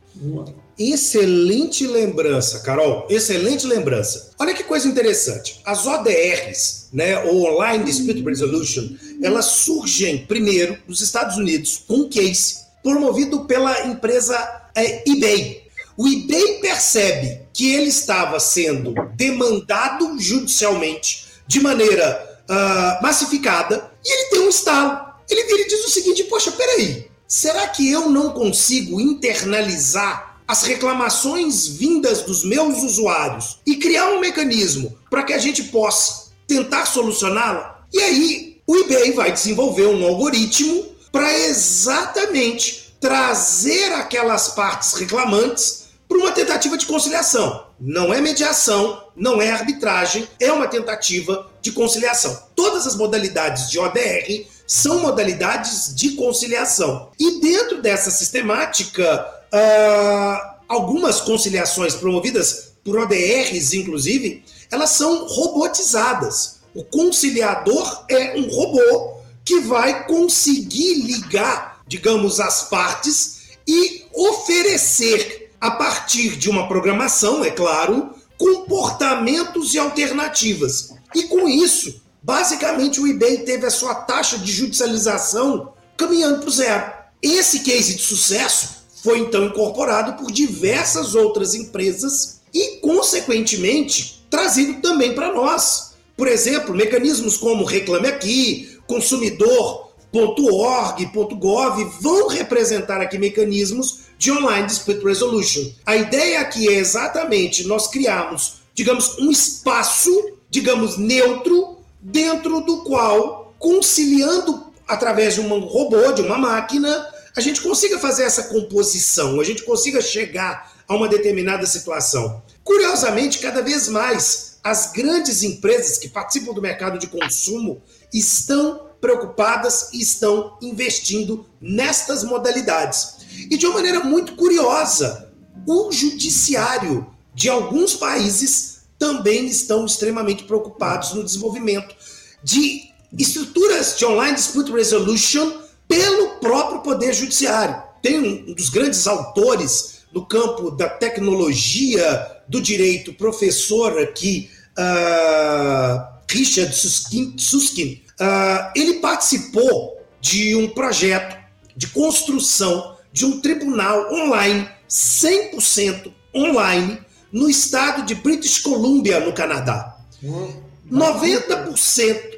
[0.77, 3.07] Excelente lembrança, Carol.
[3.09, 4.31] Excelente lembrança.
[4.39, 5.61] Olha que coisa interessante.
[5.65, 8.87] As ODRs, né, ou Online Dispute Resolution,
[9.21, 14.37] elas surgem primeiro nos Estados Unidos com um case promovido pela empresa
[14.73, 15.65] é, eBay.
[15.97, 24.29] O eBay percebe que ele estava sendo demandado judicialmente de maneira uh, massificada e ele
[24.29, 25.05] tem um estalo.
[25.29, 30.63] Ele vira e diz o seguinte: Poxa, peraí, será que eu não consigo internalizar as
[30.63, 36.85] reclamações vindas dos meus usuários e criar um mecanismo para que a gente possa tentar
[36.85, 37.85] solucioná-la?
[37.93, 46.17] E aí o eBay vai desenvolver um algoritmo para exatamente trazer aquelas partes reclamantes para
[46.17, 47.65] uma tentativa de conciliação.
[47.79, 52.43] Não é mediação, não é arbitragem, é uma tentativa de conciliação.
[52.55, 57.09] Todas as modalidades de ODR são modalidades de conciliação.
[57.19, 66.59] E dentro dessa sistemática, uh, algumas conciliações promovidas por ODRs, inclusive, elas são robotizadas.
[66.73, 75.71] O conciliador é um robô que vai conseguir ligar, digamos, as partes e oferecer, a
[75.71, 80.93] partir de uma programação, é claro, comportamentos e alternativas.
[81.13, 86.51] E com isso, Basicamente, o eBay teve a sua taxa de judicialização caminhando para o
[86.51, 86.91] zero.
[87.21, 88.69] Esse case de sucesso
[89.03, 95.95] foi então incorporado por diversas outras empresas e, consequentemente, trazido também para nós.
[96.15, 105.69] Por exemplo, mecanismos como Reclame Aqui, consumidor.org.gov vão representar aqui mecanismos de online dispute resolution.
[105.85, 110.11] A ideia aqui é exatamente nós criarmos, digamos, um espaço,
[110.49, 117.61] digamos, neutro, dentro do qual, conciliando através de um robô, de uma máquina, a gente
[117.61, 122.41] consiga fazer essa composição, a gente consiga chegar a uma determinada situação.
[122.65, 129.93] Curiosamente, cada vez mais as grandes empresas que participam do mercado de consumo estão preocupadas
[129.93, 133.17] e estão investindo nestas modalidades.
[133.51, 135.31] E de uma maneira muito curiosa,
[135.67, 137.05] o judiciário
[137.35, 141.95] de alguns países também estão extremamente preocupados no desenvolvimento
[142.43, 147.79] de estruturas de online dispute resolution pelo próprio poder judiciário.
[148.01, 156.75] Tem um dos grandes autores no campo da tecnologia do direito, professor aqui, uh, Richard
[156.75, 161.37] Suskin, Suskin uh, ele participou de um projeto
[161.75, 166.99] de construção de um tribunal online, 100% online,
[167.31, 169.97] no estado de British Columbia, no Canadá.
[170.23, 170.53] Hum,
[170.91, 172.35] 90%.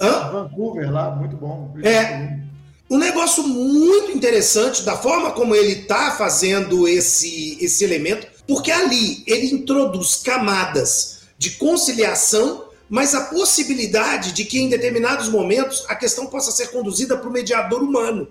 [0.00, 0.30] Hã?
[0.30, 1.70] Vancouver, lá, muito bom.
[1.72, 2.04] British é.
[2.04, 2.44] Columbia.
[2.90, 9.22] Um negócio muito interessante da forma como ele está fazendo esse, esse elemento, porque ali
[9.26, 16.26] ele introduz camadas de conciliação, mas a possibilidade de que em determinados momentos a questão
[16.26, 18.28] possa ser conduzida para o mediador humano.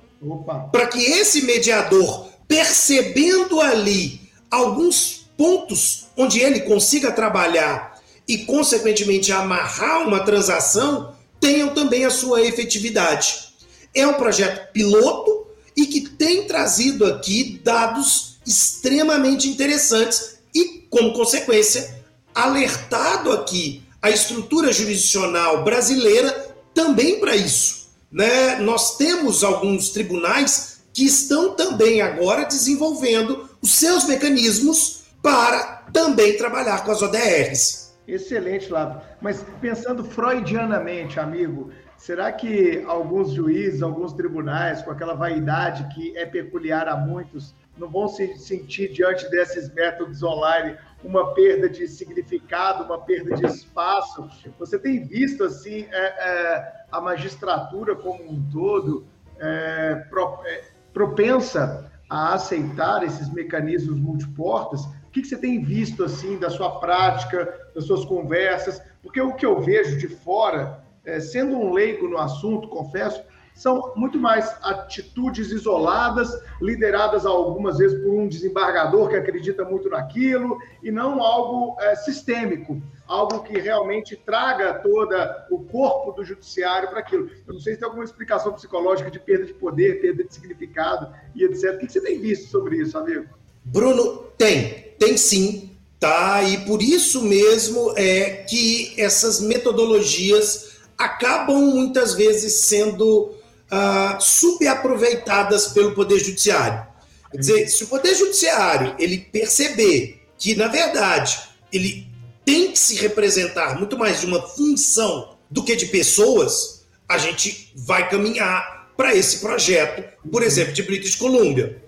[0.72, 10.08] Para que esse mediador, percebendo ali alguns pontos onde ele consiga trabalhar e, consequentemente, amarrar
[10.08, 13.54] uma transação, tenham também a sua efetividade.
[13.94, 22.04] É um projeto piloto e que tem trazido aqui dados extremamente interessantes e, como consequência,
[22.34, 27.90] alertado aqui a estrutura jurisdicional brasileira também para isso.
[28.12, 28.58] Né?
[28.58, 36.84] Nós temos alguns tribunais que estão também agora desenvolvendo os seus mecanismos para também trabalhar
[36.84, 37.94] com as ODRs.
[38.08, 39.02] Excelente, Lavo.
[39.22, 46.26] Mas pensando freudianamente, amigo, será que alguns juízes, alguns tribunais, com aquela vaidade que é
[46.26, 52.84] peculiar a muitos, não vão se sentir diante desses métodos online uma perda de significado,
[52.84, 54.30] uma perda de espaço.
[54.58, 59.06] Você tem visto assim é, é, a magistratura como um todo
[59.40, 60.64] é, pro, é,
[60.94, 64.86] propensa a aceitar esses mecanismos multiportas?
[64.86, 68.82] O que, que você tem visto assim da sua prática, das suas conversas?
[69.02, 73.22] Porque o que eu vejo de fora, é, sendo um leigo no assunto, confesso,
[73.56, 76.30] são muito mais atitudes isoladas,
[76.62, 82.82] lideradas algumas vezes por um desembargador que acredita muito naquilo, e não algo é, sistêmico,
[83.08, 85.16] algo que realmente traga todo
[85.52, 87.30] o corpo do judiciário para aquilo.
[87.48, 91.14] Eu não sei se tem alguma explicação psicológica de perda de poder, perda de significado
[91.36, 91.76] e etc.
[91.76, 93.28] O que você tem visto sobre isso, amigo?
[93.64, 96.44] Bruno, tem, tem sim, tá?
[96.44, 103.34] E por isso mesmo é que essas metodologias acabam muitas vezes sendo
[103.74, 106.86] uh, subaproveitadas pelo Poder Judiciário.
[107.32, 111.40] Quer dizer, se o Poder Judiciário ele perceber que, na verdade,
[111.72, 112.08] ele
[112.46, 117.72] tem que se representar muito mais de uma função do que de pessoas, a gente
[117.76, 121.82] vai caminhar para esse projeto, por exemplo, de British Columbia.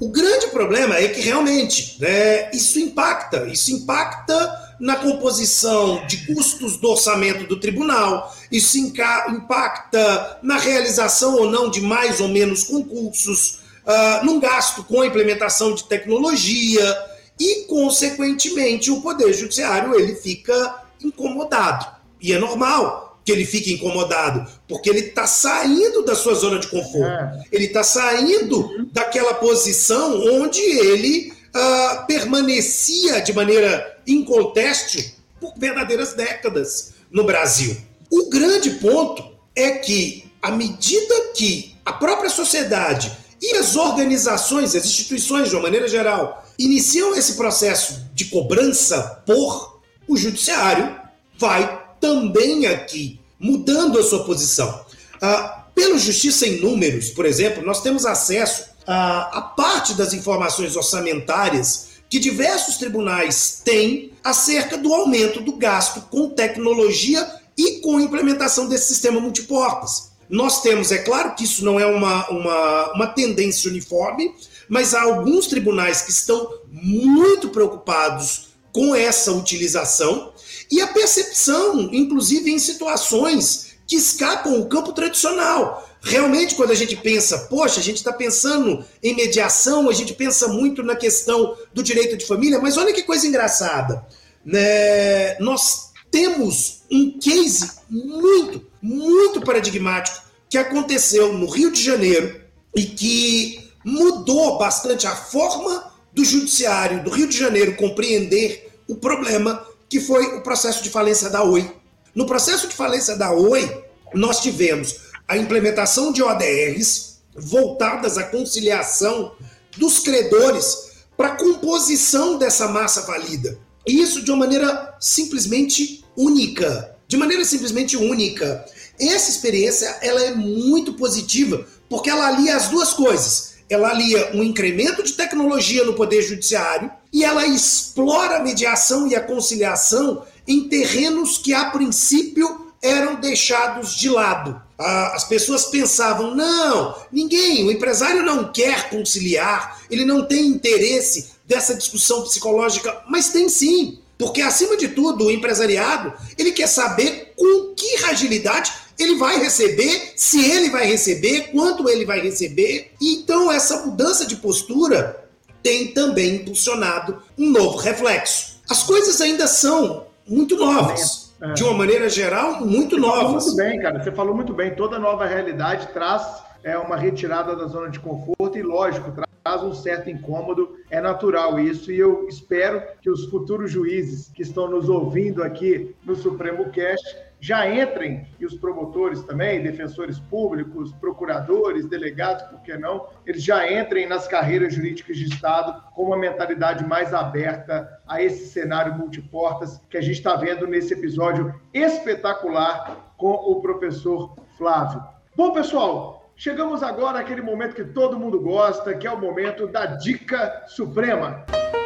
[0.00, 6.76] O grande problema é que realmente né, isso impacta, isso impacta na composição de custos
[6.76, 13.60] do orçamento do tribunal, isso impacta na realização ou não de mais ou menos concursos,
[13.86, 16.98] uh, num gasto com a implementação de tecnologia
[17.38, 21.86] e, consequentemente, o Poder Judiciário ele fica incomodado.
[22.20, 26.66] E é normal que ele fique incomodado, porque ele está saindo da sua zona de
[26.66, 27.44] conforto, é.
[27.52, 36.94] ele está saindo daquela posição onde ele uh, permanecia de maneira inconteste por verdadeiras décadas
[37.10, 37.76] no Brasil.
[38.10, 44.84] O grande ponto é que, à medida que a própria sociedade e as organizações, as
[44.84, 50.96] instituições, de uma maneira geral, iniciam esse processo de cobrança por o judiciário,
[51.38, 54.84] vai também aqui mudando a sua posição.
[55.20, 60.76] Ah, pelo Justiça em Números, por exemplo, nós temos acesso a, a parte das informações
[60.76, 67.26] orçamentárias que diversos tribunais têm acerca do aumento do gasto com tecnologia
[67.56, 70.12] e com implementação desse sistema multiportas.
[70.28, 74.34] Nós temos, é claro que isso não é uma, uma, uma tendência uniforme,
[74.68, 80.32] mas há alguns tribunais que estão muito preocupados com essa utilização
[80.70, 85.86] e a percepção, inclusive em situações que escapam o campo tradicional.
[86.04, 90.48] Realmente, quando a gente pensa, poxa, a gente está pensando em mediação, a gente pensa
[90.48, 94.04] muito na questão do direito de família, mas olha que coisa engraçada.
[94.44, 95.38] Né?
[95.38, 102.40] Nós temos um case muito, muito paradigmático que aconteceu no Rio de Janeiro
[102.74, 109.64] e que mudou bastante a forma do judiciário do Rio de Janeiro compreender o problema
[109.88, 111.70] que foi o processo de falência da Oi.
[112.14, 113.84] No processo de falência da Oi,
[114.14, 119.32] nós tivemos a implementação de ODRs voltadas à conciliação
[119.76, 123.58] dos credores para a composição dessa massa valida.
[123.86, 126.96] E isso de uma maneira simplesmente única.
[127.08, 128.64] De maneira simplesmente única.
[128.98, 133.52] Essa experiência ela é muito positiva porque ela alia as duas coisas.
[133.68, 139.14] Ela alia um incremento de tecnologia no poder judiciário e ela explora a mediação e
[139.14, 144.60] a conciliação em terrenos que a princípio eram deixados de lado.
[144.76, 151.74] As pessoas pensavam: não, ninguém, o empresário não quer conciliar, ele não tem interesse dessa
[151.74, 153.98] discussão psicológica, mas tem sim.
[154.18, 160.12] Porque, acima de tudo, o empresariado ele quer saber com que fragilidade ele vai receber,
[160.16, 162.92] se ele vai receber, quanto ele vai receber.
[163.00, 165.28] Então, essa mudança de postura
[165.62, 168.60] tem também impulsionado um novo reflexo.
[168.68, 171.21] As coisas ainda são muito novas.
[171.42, 171.54] É.
[171.54, 173.44] De uma maneira geral, muito Você novas.
[173.44, 174.02] muito bem, cara.
[174.02, 174.74] Você falou muito bem.
[174.74, 179.62] Toda nova realidade traz é, uma retirada da zona de conforto e, lógico, traz traz
[179.62, 184.70] um certo incômodo, é natural isso, e eu espero que os futuros juízes que estão
[184.70, 191.88] nos ouvindo aqui no Supremo Cast já entrem, e os promotores também, defensores públicos, procuradores,
[191.88, 196.86] delegados, por que não, eles já entrem nas carreiras jurídicas de Estado com uma mentalidade
[196.86, 203.32] mais aberta a esse cenário multiportas que a gente está vendo nesse episódio espetacular com
[203.32, 205.02] o professor Flávio.
[205.36, 209.84] Bom, pessoal, Chegamos agora àquele momento que todo mundo gosta, que é o momento da
[209.84, 211.44] Dica Suprema.
[211.46, 211.81] Chiquinho,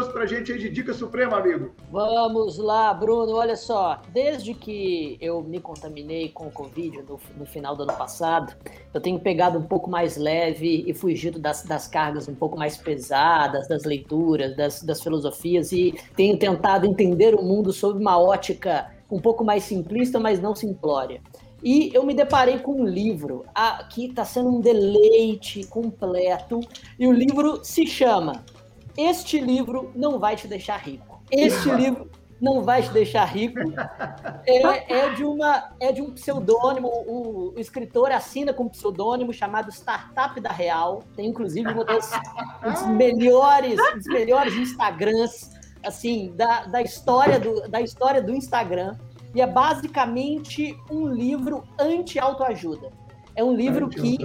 [0.00, 1.72] trouxe para a gente aí de Dica Suprema, amigo?
[1.90, 3.32] Vamos lá, Bruno.
[3.34, 7.92] Olha só, desde que eu me contaminei com o Covid no, no final do ano
[7.92, 8.54] passado,
[8.94, 12.76] eu tenho pegado um pouco mais leve e fugido das, das cargas um pouco mais
[12.76, 18.90] pesadas, das leituras, das, das filosofias, e tenho tentado entender o mundo sob uma ótica
[19.10, 21.20] um pouco mais simplista, mas não simplória.
[21.62, 23.44] E eu me deparei com um livro
[23.90, 26.60] que está sendo um deleite completo,
[26.98, 28.42] e o livro se chama
[29.00, 31.22] Este livro não vai te deixar rico.
[31.30, 33.58] Este livro não vai te deixar rico.
[34.46, 39.32] É, é, de, uma, é de um pseudônimo, o, o escritor assina com um pseudônimo
[39.32, 41.02] chamado Startup da Real.
[41.16, 45.50] Tem inclusive um dos melhores, um dos melhores Instagrams
[45.82, 48.98] assim, da, da, história do, da história do Instagram.
[49.34, 52.90] E é basicamente um livro anti-autoajuda.
[53.34, 54.18] É um livro que,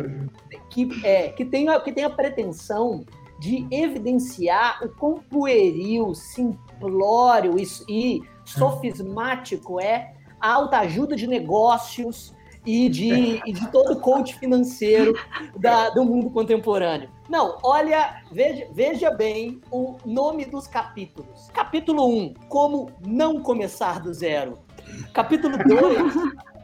[0.69, 3.05] que, é, que, tem, que tem a pretensão
[3.39, 7.55] de evidenciar o quão pueril, simplório
[7.89, 12.33] e, sofismático é a autoajuda de negócios
[12.65, 15.13] e de, e de todo o coach financeiro
[15.57, 17.09] da, do mundo contemporâneo.
[17.29, 21.49] Não, olha, veja, veja bem o nome dos capítulos.
[21.53, 24.59] Capítulo 1, como não começar do zero.
[25.13, 26.13] Capítulo 2,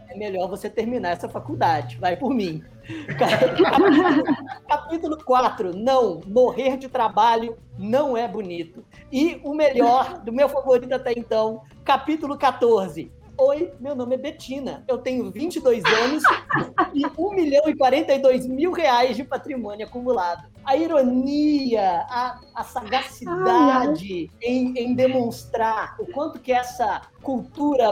[0.10, 2.64] é melhor você terminar essa faculdade, vai por mim.
[4.68, 8.84] Capítulo 4, não, morrer de trabalho não é bonito.
[9.12, 13.12] E o melhor, do meu favorito até então, capítulo 14,
[13.44, 16.22] Oi, meu nome é Betina, eu tenho 22 anos
[16.94, 20.48] e 1 milhão e 42 mil reais de patrimônio acumulado.
[20.64, 27.92] A ironia, a, a sagacidade em, em, demonstrar o quanto que essa cultura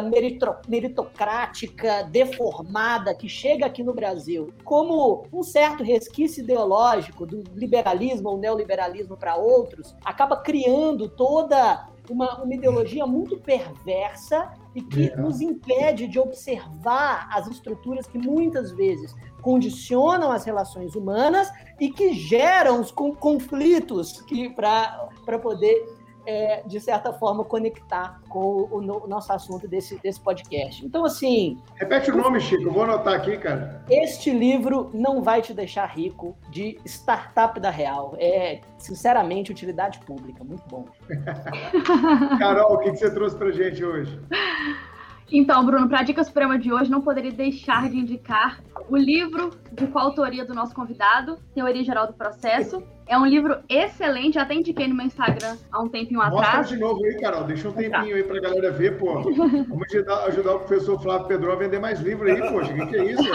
[0.68, 8.38] meritocrática deformada que chega aqui no Brasil, como um certo resquício ideológico do liberalismo ou
[8.38, 16.08] neoliberalismo para outros, acaba criando toda uma, uma ideologia muito perversa e que nos impede
[16.08, 22.92] de observar as estruturas que muitas vezes condicionam as relações humanas e que geram os
[22.92, 25.99] conflitos que para poder
[26.30, 30.86] é, de certa forma, conectar com o, o, nosso assunto desse, desse podcast.
[30.86, 31.58] Então, assim.
[31.74, 33.84] Repete o nome, Chico, eu vou anotar aqui, cara.
[33.90, 38.14] Este livro não vai te deixar rico de startup da Real.
[38.20, 40.44] É, sinceramente, utilidade pública.
[40.44, 40.86] Muito bom.
[42.38, 44.22] Carol, o que, que você trouxe pra gente hoje?
[45.32, 49.52] Então, Bruno, para a Dica Suprema de hoje, não poderia deixar de indicar o livro
[49.72, 52.84] de coautoria do nosso convidado, Teoria Geral do Processo.
[53.08, 56.58] É um livro excelente, até indiquei no meu Instagram há um tempinho Mostra atrás.
[56.58, 59.22] Mostra de novo aí, Carol, deixa um tempinho aí pra galera ver, pô.
[59.68, 62.86] Vamos ajudar, ajudar o professor Flávio Pedro a vender mais livro aí, poxa, o que,
[62.86, 63.24] que é isso?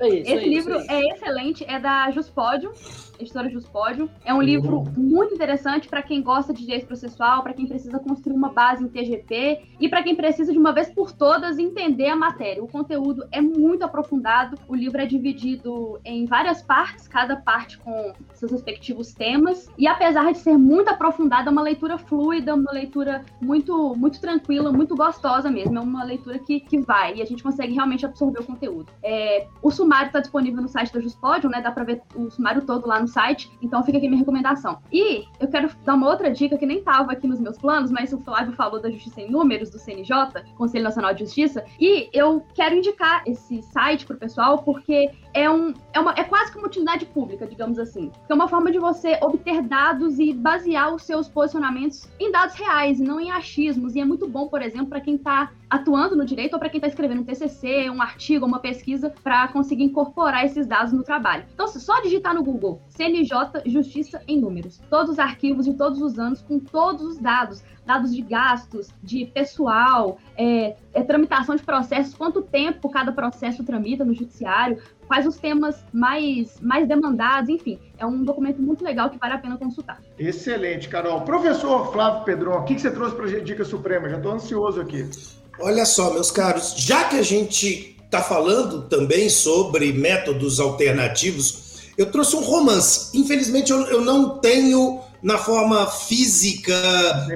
[0.00, 2.72] É isso Esse é livro isso, é, é excelente, é da Juspódio,
[3.20, 4.10] editora Juspódio.
[4.24, 4.42] É um uhum.
[4.42, 8.82] livro muito interessante para quem gosta de direito processual, para quem precisa construir uma base
[8.82, 12.64] em TGP e para quem precisa de uma vez por todas entender a matéria.
[12.64, 15.31] O conteúdo é muito aprofundado, o livro é dividido
[16.04, 21.48] em várias partes, cada parte com seus respectivos temas, e apesar de ser muito aprofundado,
[21.48, 25.78] é uma leitura fluida, uma leitura muito muito tranquila, muito gostosa mesmo.
[25.78, 28.92] É uma leitura que, que vai e a gente consegue realmente absorver o conteúdo.
[29.02, 31.60] É, o sumário está disponível no site da Juspódio, né?
[31.60, 34.78] Dá para ver o sumário todo lá no site, então fica aqui minha recomendação.
[34.92, 38.12] E eu quero dar uma outra dica que nem estava aqui nos meus planos, mas
[38.12, 42.44] o Flávio falou da Justiça em Números, do CNJ, Conselho Nacional de Justiça, e eu
[42.54, 46.66] quero indicar esse site pro pessoal porque é, um, é, uma, é quase que uma
[46.66, 48.10] utilidade pública, digamos assim.
[48.28, 53.00] É uma forma de você obter dados e basear os seus posicionamentos em dados reais
[53.00, 53.94] e não em achismos.
[53.94, 56.78] E é muito bom, por exemplo, para quem está atuando no direito ou para quem
[56.78, 61.46] está escrevendo um TCC, um artigo, uma pesquisa, para conseguir incorporar esses dados no trabalho.
[61.54, 66.02] Então, se só digitar no Google CNJ Justiça em Números, todos os arquivos de todos
[66.02, 71.62] os anos com todos os dados, dados de gastos, de pessoal, é, é, tramitação de
[71.62, 74.80] processos, quanto tempo cada processo tramita no judiciário,
[75.12, 77.78] quais os temas mais, mais demandados, enfim.
[77.98, 80.00] É um documento muito legal que vale a pena consultar.
[80.18, 81.20] Excelente, Carol.
[81.20, 84.08] Professor Flávio Pedron, o que, que você trouxe para a Dica Suprema?
[84.08, 85.06] Já estou ansioso aqui.
[85.60, 92.10] Olha só, meus caros, já que a gente está falando também sobre métodos alternativos, eu
[92.10, 93.14] trouxe um romance.
[93.14, 96.72] Infelizmente, eu, eu não tenho na forma física,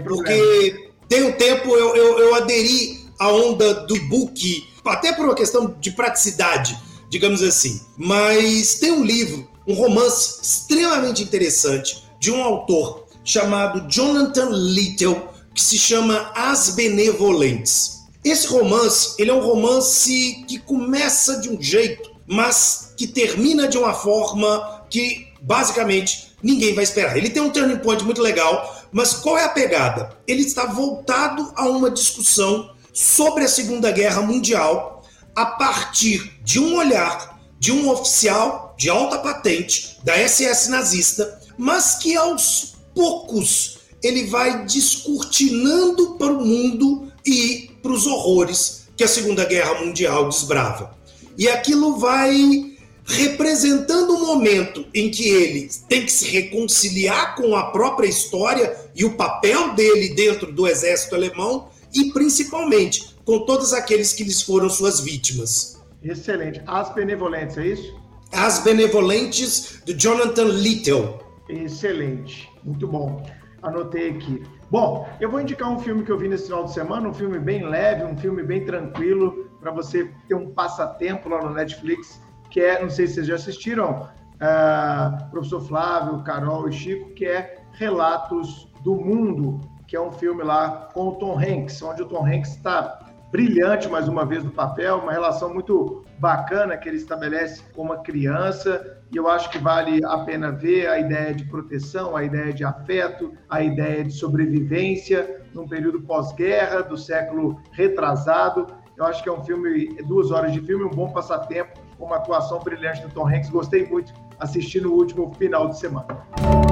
[0.02, 5.34] porque tem um tempo eu, eu, eu aderi à onda do book, até por uma
[5.34, 7.80] questão de praticidade, digamos assim.
[7.96, 15.62] Mas tem um livro, um romance extremamente interessante de um autor chamado Jonathan Little, que
[15.62, 18.04] se chama As Benevolentes.
[18.24, 23.78] Esse romance, ele é um romance que começa de um jeito, mas que termina de
[23.78, 27.16] uma forma que basicamente ninguém vai esperar.
[27.16, 30.16] Ele tem um turning point muito legal, mas qual é a pegada?
[30.26, 34.95] Ele está voltado a uma discussão sobre a Segunda Guerra Mundial
[35.36, 41.96] a partir de um olhar de um oficial de alta patente da SS nazista, mas
[41.96, 49.08] que aos poucos ele vai descortinando para o mundo e para os horrores que a
[49.08, 50.96] Segunda Guerra Mundial desbrava.
[51.36, 57.70] E aquilo vai representando o momento em que ele tem que se reconciliar com a
[57.70, 64.14] própria história e o papel dele dentro do exército alemão e principalmente com todos aqueles
[64.14, 65.84] que lhes foram suas vítimas.
[66.02, 66.62] Excelente.
[66.66, 68.00] As Benevolentes, é isso?
[68.32, 71.18] As Benevolentes, de Jonathan Little.
[71.48, 72.50] Excelente.
[72.64, 73.22] Muito bom.
[73.62, 74.42] Anotei aqui.
[74.70, 77.38] Bom, eu vou indicar um filme que eu vi nesse final de semana, um filme
[77.38, 82.20] bem leve, um filme bem tranquilo, para você ter um passatempo lá no Netflix
[82.56, 87.26] que é, não sei se vocês já assistiram, uh, professor Flávio, Carol e Chico, que
[87.26, 92.06] é Relatos do Mundo, que é um filme lá com o Tom Hanks, onde o
[92.06, 96.96] Tom Hanks está brilhante mais uma vez no papel, uma relação muito bacana que ele
[96.96, 101.44] estabelece com uma criança, e eu acho que vale a pena ver a ideia de
[101.44, 108.66] proteção, a ideia de afeto, a ideia de sobrevivência num período pós-guerra, do século retrasado.
[108.96, 112.58] Eu acho que é um filme, duas horas de filme, um bom passatempo uma atuação
[112.60, 113.50] brilhante do Tom Hanks.
[113.50, 116.65] Gostei muito assistindo o último final de semana.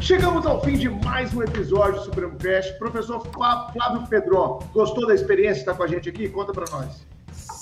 [0.00, 2.72] Chegamos ao fim de mais um episódio do Supremo Cast.
[2.78, 6.26] Professor Flávio Pedro, gostou da experiência de estar com a gente aqui?
[6.26, 7.06] Conta para nós.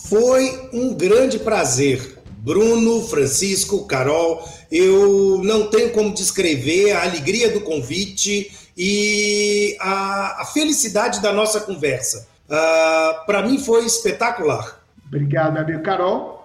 [0.08, 2.16] Foi um grande prazer.
[2.38, 10.44] Bruno, Francisco, Carol, eu não tenho como descrever a alegria do convite e a, a
[10.46, 12.28] felicidade da nossa conversa.
[12.48, 14.80] Uh, ah, Para mim foi espetacular.
[15.06, 16.37] Obrigado, meu amigo Carol.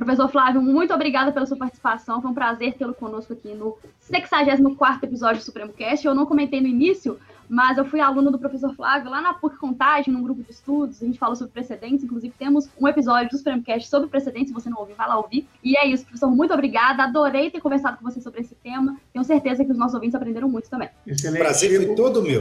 [0.00, 2.22] Professor Flávio, muito obrigada pela sua participação.
[2.22, 6.06] Foi um prazer tê-lo conosco aqui no 64 episódio do Supremo Cast.
[6.06, 9.58] Eu não comentei no início, mas eu fui aluna do professor Flávio lá na PUC
[9.58, 11.02] Contagem, num grupo de estudos.
[11.02, 12.02] A gente falou sobre precedentes.
[12.02, 14.48] Inclusive, temos um episódio do Supremo Cast sobre precedentes.
[14.48, 15.46] Se você não ouviu, vai lá ouvir.
[15.62, 16.30] E é isso, professor.
[16.30, 17.02] Muito obrigada.
[17.02, 18.96] Adorei ter conversado com você sobre esse tema.
[19.12, 20.88] Tenho certeza que os nossos ouvintes aprenderam muito também.
[21.06, 21.42] Excelente.
[21.42, 22.40] Prazer foi todo meu.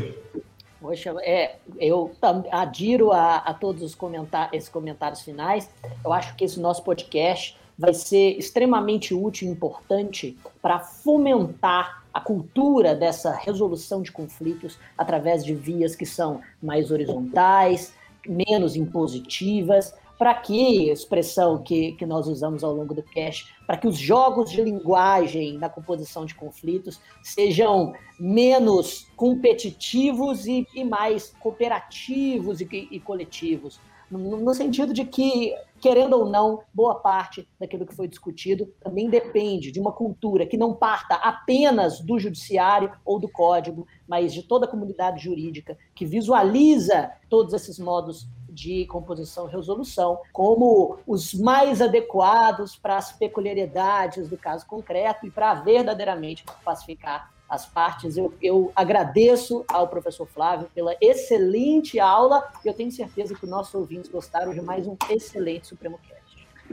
[0.82, 2.12] Poxa, é, eu
[2.52, 5.70] adiro a, a todos os comentar, esses comentários finais.
[6.04, 12.20] Eu acho que esse nosso podcast vai ser extremamente útil e importante para fomentar a
[12.20, 17.94] cultura dessa resolução de conflitos através de vias que são mais horizontais,
[18.28, 23.88] menos impositivas, para que, expressão que, que nós usamos ao longo do cast, para que
[23.88, 32.60] os jogos de linguagem na composição de conflitos sejam menos competitivos e, e mais cooperativos
[32.60, 33.80] e, e coletivos.
[34.12, 39.72] No sentido de que, querendo ou não, boa parte daquilo que foi discutido também depende
[39.72, 44.66] de uma cultura que não parta apenas do judiciário ou do código, mas de toda
[44.66, 48.28] a comunidade jurídica, que visualiza todos esses modos
[48.60, 55.32] de composição e resolução como os mais adequados para as peculiaridades do caso concreto e
[55.32, 58.18] para verdadeiramente pacificar as partes.
[58.18, 63.50] Eu, eu agradeço ao professor Flávio pela excelente aula e eu tenho certeza que os
[63.50, 66.20] nossos ouvintes gostaram de mais um excelente Supremo Cast.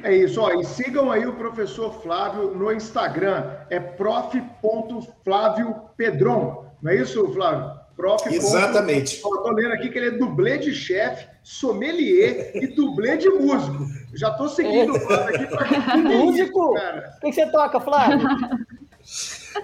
[0.02, 6.96] É isso, ó, e sigam aí o professor Flávio no Instagram, é prof.flaviopedron, não é
[6.96, 7.85] isso, Flávio?
[7.96, 8.28] Prof.
[8.28, 9.16] Exatamente.
[9.16, 13.86] Estou lendo aqui que ele é dublê de chefe, sommelier e dublê de músico.
[14.14, 16.74] Já estou seguindo o Flávio aqui para Músico?
[16.74, 18.20] O que você toca, Flávio?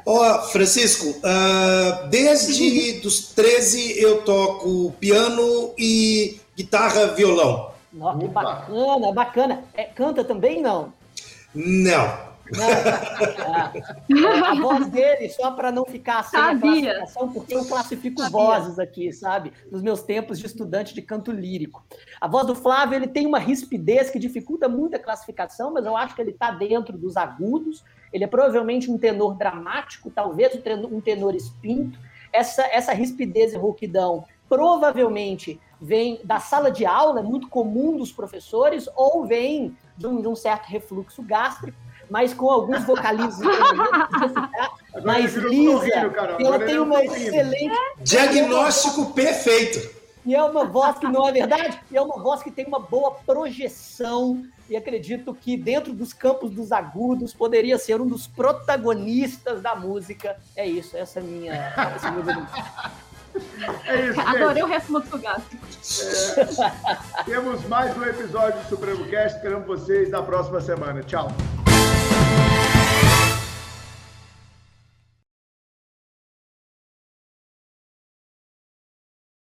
[0.07, 7.73] Ó, oh, Francisco, uh, desde dos 13 eu toco piano e guitarra, violão.
[7.93, 9.65] Nossa, que bacana, bacana.
[9.75, 10.93] É, canta também, não?
[11.55, 12.32] Não.
[14.45, 16.59] A voz dele, só para não ficar sem Sabia.
[16.93, 18.33] a classificação, porque eu classifico Sabia.
[18.33, 19.53] vozes aqui, sabe?
[19.71, 21.85] Nos meus tempos de estudante de canto lírico.
[22.21, 25.97] A voz do Flávio ele tem uma rispidez que dificulta muito a classificação, mas eu
[25.97, 30.53] acho que ele está dentro dos agudos ele é provavelmente um tenor dramático, talvez
[30.91, 31.99] um tenor espinto.
[32.33, 38.13] Essa, essa rispidez e rouquidão provavelmente vem da sala de aula, é muito comum dos
[38.13, 41.77] professores, ou vem de um, de um certo refluxo gástrico,
[42.13, 43.57] mas com alguns vocalismos
[45.03, 46.13] mais lisa.
[46.39, 47.75] Ela tem uma excelente.
[48.03, 50.03] Diagnóstico perfeito.
[50.27, 52.79] E é uma voz que não é verdade, e é uma voz que tem uma
[52.79, 59.63] boa projeção e acredito que dentro dos campos dos agudos poderia ser um dos protagonistas
[59.63, 60.37] da música.
[60.55, 61.55] É isso, essa é a minha.
[61.97, 62.49] Essa é minha
[63.87, 65.67] é isso, Adorei o refluxo gástrico.
[67.19, 69.39] É, temos mais um episódio do Supremo Cast.
[69.39, 71.03] Esperamos vocês na próxima semana.
[71.03, 71.29] Tchau.